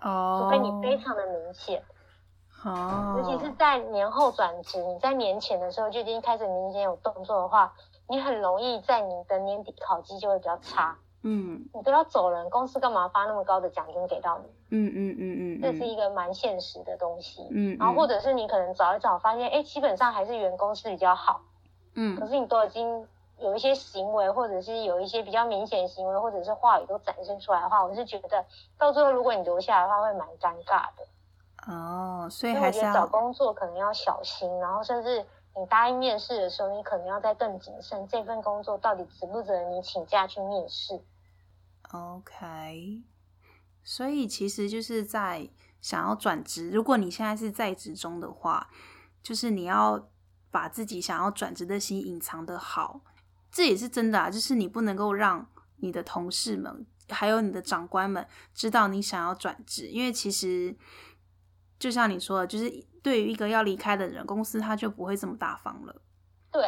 [0.02, 1.82] 哦，除非你非常的明显
[2.64, 7.72] 哦，尤其是在年后转职，你在年前的时候就已经开始明显有动作的话，
[8.08, 10.96] 你很容易在你的年底考绩就会比较差。
[11.22, 14.48] 嗯，你都要走人，公司干嘛发那么高的奖金给到你？
[14.70, 17.46] 嗯嗯嗯嗯，这是一个蛮现实的东西。
[17.50, 21.40] 嗯，然后或者是你可能找一找，发现哎，基本上还是原公司比较好。
[21.94, 23.06] 嗯，可是你都已经
[23.40, 28.44] 有一些行为，或者是有一些比较明显行为，或者是话语都展现出来的话，我是觉得
[28.78, 31.04] 到最后如果你留下来的话，会蛮尴尬的。
[31.68, 35.20] 哦，所以还是要找工作可能要小心，然后甚至
[35.54, 40.98] 你答应面试的时候，你可能要再更谨慎，这份工作到底值不值得你请假去面试
[41.92, 43.02] ？OK，
[43.84, 45.50] 所以其实就是在
[45.82, 46.70] 想要转职。
[46.70, 48.70] 如果你现在是在职中的话，
[49.22, 50.08] 就是你要
[50.50, 53.02] 把自己想要转职的心隐藏的好，
[53.50, 54.30] 这也是真的啊。
[54.30, 55.46] 就是你不能够让
[55.76, 60.76] 你的同事们还有你的长官们知道你想要转职，因为其实
[61.78, 66.02] 就像你说的，就是对于一个要离开的人，公司他就不会这么大方了。
[66.50, 66.62] 对。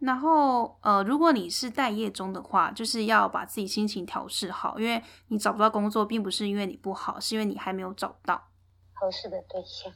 [0.00, 8.48] 然后，呃，如果你是待业中的话，就是要把自己心情调试好，因为你找不到工作，并不是因为你不好，是因为你还没有找到
[8.94, 9.92] 合适的对象。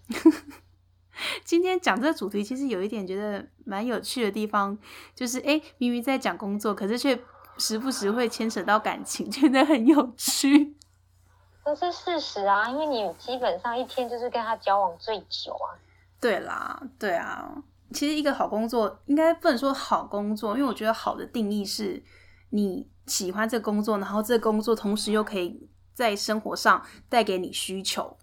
[1.42, 4.76] 今天讲这个主题，其实有一点觉得蛮有趣的地方，
[5.14, 7.18] 就是哎，明明在讲工作，可是却
[7.56, 10.76] 时不时会牵扯到感情，觉得很有趣。
[11.64, 15.72] 这是事实啊，因为你基本上一天就是跟他交往最久啊。
[16.20, 17.62] 对啦，对啊。
[17.92, 22.02] 其实一个好工作应该不能说好工作，因为我觉得好的定义是
[22.50, 28.16] 你喜欢这个工作，然后这个工作同时又可以在生活上带给你需求，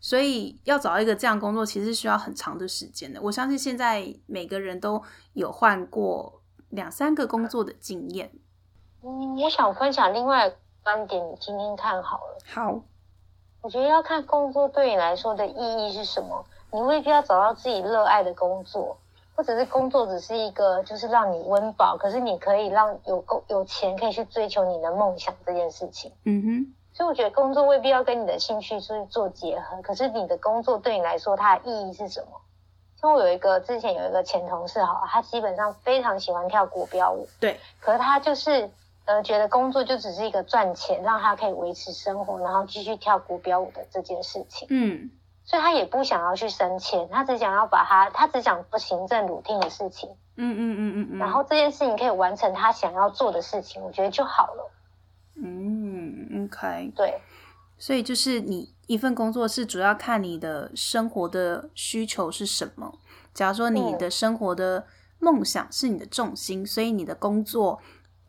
[0.00, 3.22] 所以要找一个这样工作其实是需要很长的时间的。
[3.22, 8.32] 我相信现在每个人都有换过两三个工作的经验。
[9.02, 10.54] 嗯，我想分享另外
[10.86, 12.38] 观点，你听听看好了。
[12.46, 12.80] 好，
[13.60, 18.96] 我觉得要看工作对你来说的意义是什么，你未必要找到自己热爱的工作。
[19.34, 26.10] 或者是工作只是一个，就是让你温饱，可是你可以让有够有钱可以去追求你的梦想这件事情。
[26.24, 32.40] 嗯哼，所以我觉得工作未必要跟你的兴趣去做结合，可是你的工作对你来说它的意义是什么？
[32.98, 38.70] 像我有一个之前有一个前同事，哈，他基本上非常喜欢跳国标舞，对，可是他就是
[39.06, 44.68] 呃觉得工作就只是一个赚钱，让他可以维持生活，然后继续跳国标舞的这件事情。
[44.70, 45.10] 嗯。
[45.44, 50.10] 所以他也不想要去升迁，他只想要把他，他只想做行政 routine 的事情。
[50.36, 51.18] 嗯嗯嗯嗯嗯。
[51.18, 54.72] 然后这件事情可以完成他想要做的事情，我觉得就好了。
[55.36, 56.92] 嗯，OK。
[56.96, 57.20] 对。
[57.78, 62.98] 所以就是你一份工作是主要看你的生活的需求是什么。
[63.32, 64.86] 假如说你的生活的
[65.20, 67.78] 梦想是你的重心，嗯、所以你的工作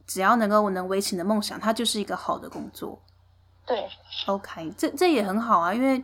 [0.07, 2.99] 只要能够能维持你的梦想，它就是一个好的工作。
[3.65, 3.87] 对
[4.25, 6.03] ，OK，这这也很好啊，因为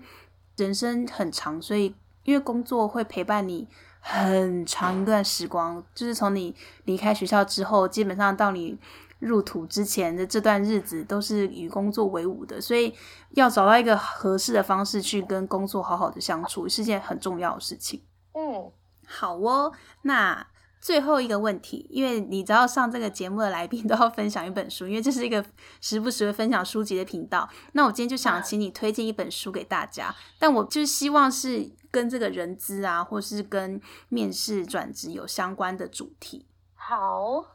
[0.58, 3.68] 人生很长，所以因为工作会陪伴你
[4.00, 8.78] 很长一段时光，就是从你离开学校之后，基本上到你。
[9.20, 12.94] 入土之前的这段日子都是与工作为伍的，所以
[13.30, 18.04] 要找到一个合适的方式去跟工作好好的相处，是件很重要的事情。
[18.34, 18.70] 嗯，
[19.08, 19.72] 好哦。
[20.02, 20.46] 那
[20.84, 25.44] 最后一个问题，因为你知道上这个节目的来宾都要分享一本书，因为这是一个
[25.80, 27.50] 时不时会分享书籍的频道。
[27.72, 33.80] 那我今天就想请你推荐一本书给大家，但我就是希望是跟这个人资啊，或是跟
[34.10, 36.46] 面试转职有相关的主题。
[36.76, 37.46] 好。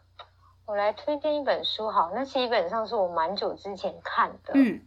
[0.64, 4.78] 我来推荐一本书，好，那基本上是我蛮久之前看的，嗯，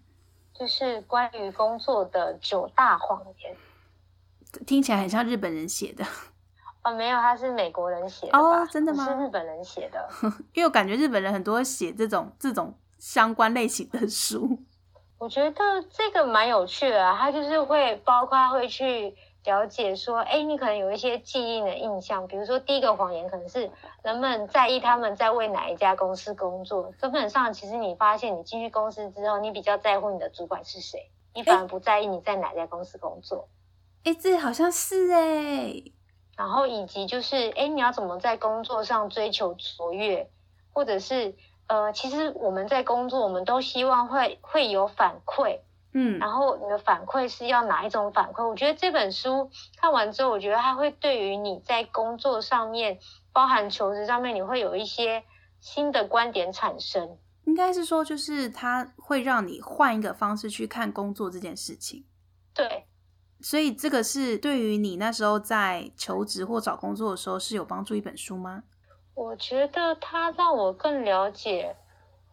[0.54, 3.58] 就是关于工作的九大谎言，
[4.68, 6.06] 听起来很像日本人写的，
[6.84, 9.06] 哦，没有，他是美国人写的哦，真的吗？
[9.06, 10.10] 是日本人写的，
[10.54, 14.58] 因为我感觉日本人很多写这种这种相关类型的书，
[15.20, 19.16] 我觉得这个蛮有趣的啊，他就是会包括会去。
[19.44, 23.72] 了解说，哎，你可能有一些记忆的印象，比如说第一个谎言可能是
[24.04, 26.94] 人们在意他们在为哪一家公司工作。
[27.00, 33.50] 根本上，其实你发现你进去公司之后，你比较在乎你的主管是谁，你反而不在意你在哪家公司工作。
[34.04, 35.74] 哎，这好像是哎。
[36.42, 40.28] 然后以及就是，哎，你要怎么在工作上追求卓越，
[40.74, 41.36] 或者是
[41.68, 45.60] 呃，其实我们在工作，我们都希望会会有反馈。
[45.94, 48.50] 嗯，然后你的反馈是要哪一种反馈？
[48.50, 52.98] 我觉得这本书看完之后，我觉得它会对于你在工作上面，
[53.32, 55.24] 包含求职上面，你会有一些
[55.60, 57.20] 新的观点产生。
[57.46, 62.04] 应该是说，就是它会让你换一个方式去看工作这件事情。
[62.56, 62.88] 对，
[63.42, 68.64] 所以这个是对于你那时候在求职或找工作的时候是有帮助一本书吗？
[69.14, 71.76] 我觉得它让我更了解。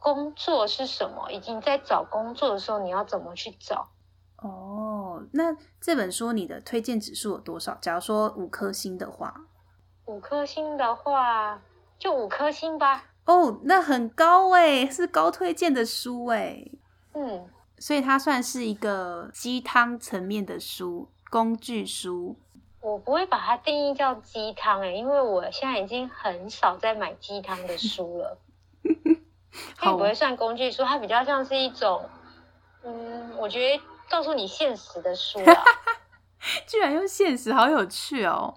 [0.01, 1.29] 工作是什么？
[1.33, 3.89] 以及你在找工作的时候，你要怎么去找？
[4.37, 7.77] 哦，那这本书你的推荐指数有多少？
[7.81, 9.35] 假如说五颗星的话，
[10.05, 11.61] 五颗星的话
[11.99, 13.07] 就五颗星吧。
[13.25, 16.79] 哦，那很高诶，是高推荐的书诶。
[17.15, 17.49] 嗯，
[17.79, 22.37] 所以它算是一个鸡汤层面的书，工具书。
[22.81, 28.39] 我不会把它定义叫鸡汤哎，因为我现在已经很少在买鸡汤的书了。
[29.77, 32.09] 它也不会算工具书，它比较像是一种，
[32.85, 35.65] 嗯，我觉得告诉你现实的书啊。
[36.67, 38.55] 居然用现实，好有趣哦。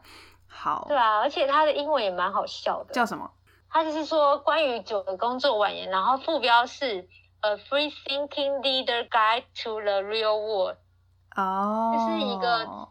[0.48, 2.94] 好，对啊，而且它的英文也蛮好笑的。
[2.94, 3.32] 叫什么？
[3.70, 7.08] 它就是说关于九个工作婉言，然后副标是
[7.42, 10.78] A Free Thinking Leader Guide to the Real World。
[11.36, 12.88] 哦，这是一个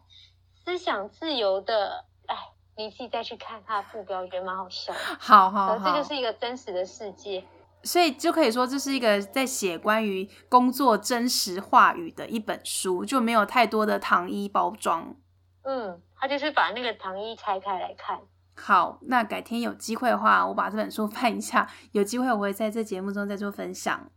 [0.65, 2.37] 思想自由的，哎，
[2.77, 4.99] 你自己再去看它的副标，我觉得蛮好笑的。
[5.21, 7.45] 好好好，这就是一个真实的世界。
[7.85, 15.15] 所以就可以说，这是一个在写关于工作真实话语的一本书，就没有太多的糖衣包装。
[15.63, 18.21] 嗯，他就是把那个糖衣拆开来看。
[18.57, 24.11] 好，那改天有机会的话，我把这本书翻一下，有机会我会在这节目中再做分享。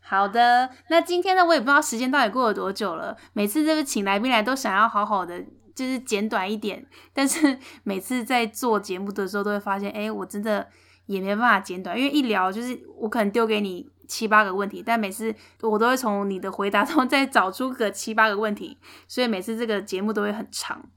[0.00, 3.16] 好的，那今天呢，我也不知道时间到底过了多久了。
[3.32, 5.40] 每次这个请来宾来，都想要好好的，
[5.74, 10.68] 就是简短一点，但是每次在做节目的时候，都会发现，哎，我真的。
[11.06, 18.78] 也没办法简短，因为一聊就是我可能丢给你七八个问题，但每次我都会从你的回答中再找出个七八个问题，
[19.08, 20.88] 所以每次这个节目都会很长。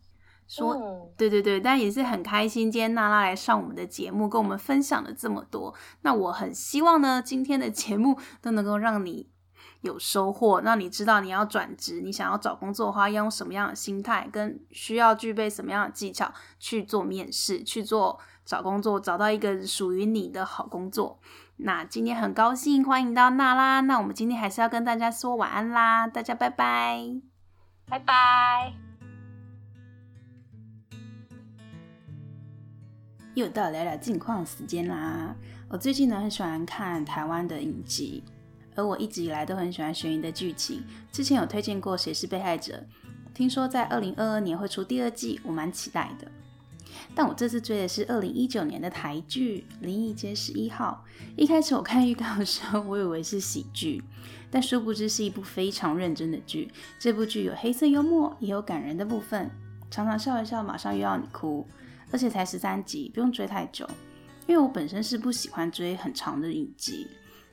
[0.47, 5.73] 说、嗯、对对对，但也是很开心，今天娜拉来上我们的节目，跟我们分享了这么多。
[6.01, 9.29] 那我很希望呢，今天的节目都能够让你
[9.81, 18.19] 有收获，让你知道你要转职，你想要找工作的话，要用什么样的心态，跟需要具备什么样的技巧去做面试，去做。
[18.45, 21.17] 找工作，找到一个属于你的好工作。
[21.55, 26.99] 那今天很高兴欢迎到娜拉，那我们今天还是要跟大家说晚安啦，大家拜拜，
[27.87, 28.92] 拜拜。
[33.35, 35.35] 又到聊聊近况时间啦。
[35.67, 38.23] 我最近呢很喜欢看台湾的影集，
[38.75, 40.83] 而我一直以来都很喜欢悬疑的剧情。
[41.11, 42.73] 之前有推荐过《谁是被害者》，
[43.33, 46.31] 听说在二零二二年会出第二季，我蛮期待的。
[47.15, 51.03] 但我这次追的是二零一九年的台剧《灵异街十一号》。
[51.35, 54.03] 一开始我看预告的时候，我以为是喜剧，
[54.51, 56.71] 但殊不知是一部非常认真的剧。
[56.99, 59.49] 这部剧有黑色幽默，也有感人的部分，
[59.89, 61.67] 常常笑一笑，马上又要你哭。
[62.13, 63.85] 而且才十三集，不用追太久。
[64.45, 67.07] 因为我本身是不喜欢追很长的影集，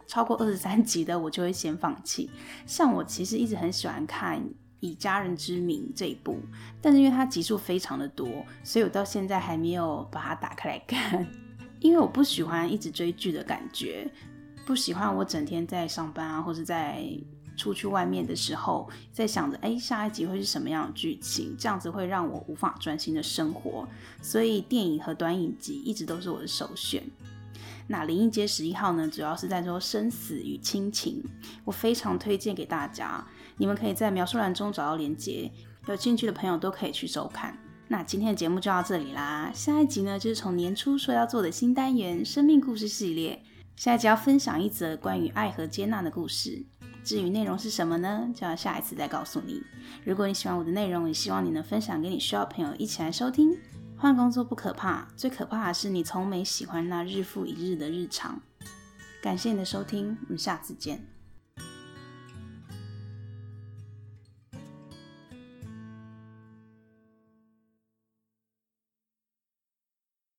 [0.07, 2.29] 超过二十三集的我就会先放弃。
[2.67, 4.43] 像我其实一直很喜欢看
[4.81, 6.39] 以家人之名这一部，
[6.83, 8.29] 但是因为它集数非常的多，
[8.63, 11.27] 所以我到现在还没有把它打开来看，
[11.81, 14.11] 因为我不喜欢一直追剧的感觉，
[14.67, 17.03] 不喜欢我整天在上班啊，或者在
[17.61, 23.87] 出去外面的时候，在想着哎，下一集会是什么样的剧情，这样子会让我无法专心的生活，
[24.23, 27.03] 所以电影和短影集一直都是我的首选。
[27.87, 31.23] 那《灵异街十一号》呢，主要是在说生死与亲情，
[31.65, 33.23] 我非常推荐给大家。
[33.59, 35.51] 你们可以在描述栏中找到连接，
[35.87, 37.59] 有兴趣的朋友都可以去收看。
[37.89, 43.43] 那今天的节目就到这里啦，下一集呢就是从年初说要做的新单元——生命故事系列。
[43.75, 46.65] 下一集要分享一则关于爱和接纳的故事，
[47.05, 48.31] 至于内容是什么呢？
[48.35, 49.63] 就要下一次再告诉你。
[50.05, 53.57] 如果你喜欢我的内容，也希望你能分享给你需要的朋友一起来收听。
[53.97, 58.41] 换工作不可怕，最可怕的是你从没喜欢那日复一日的日常。
[59.23, 61.10] 感谢你的收听，我们下次见。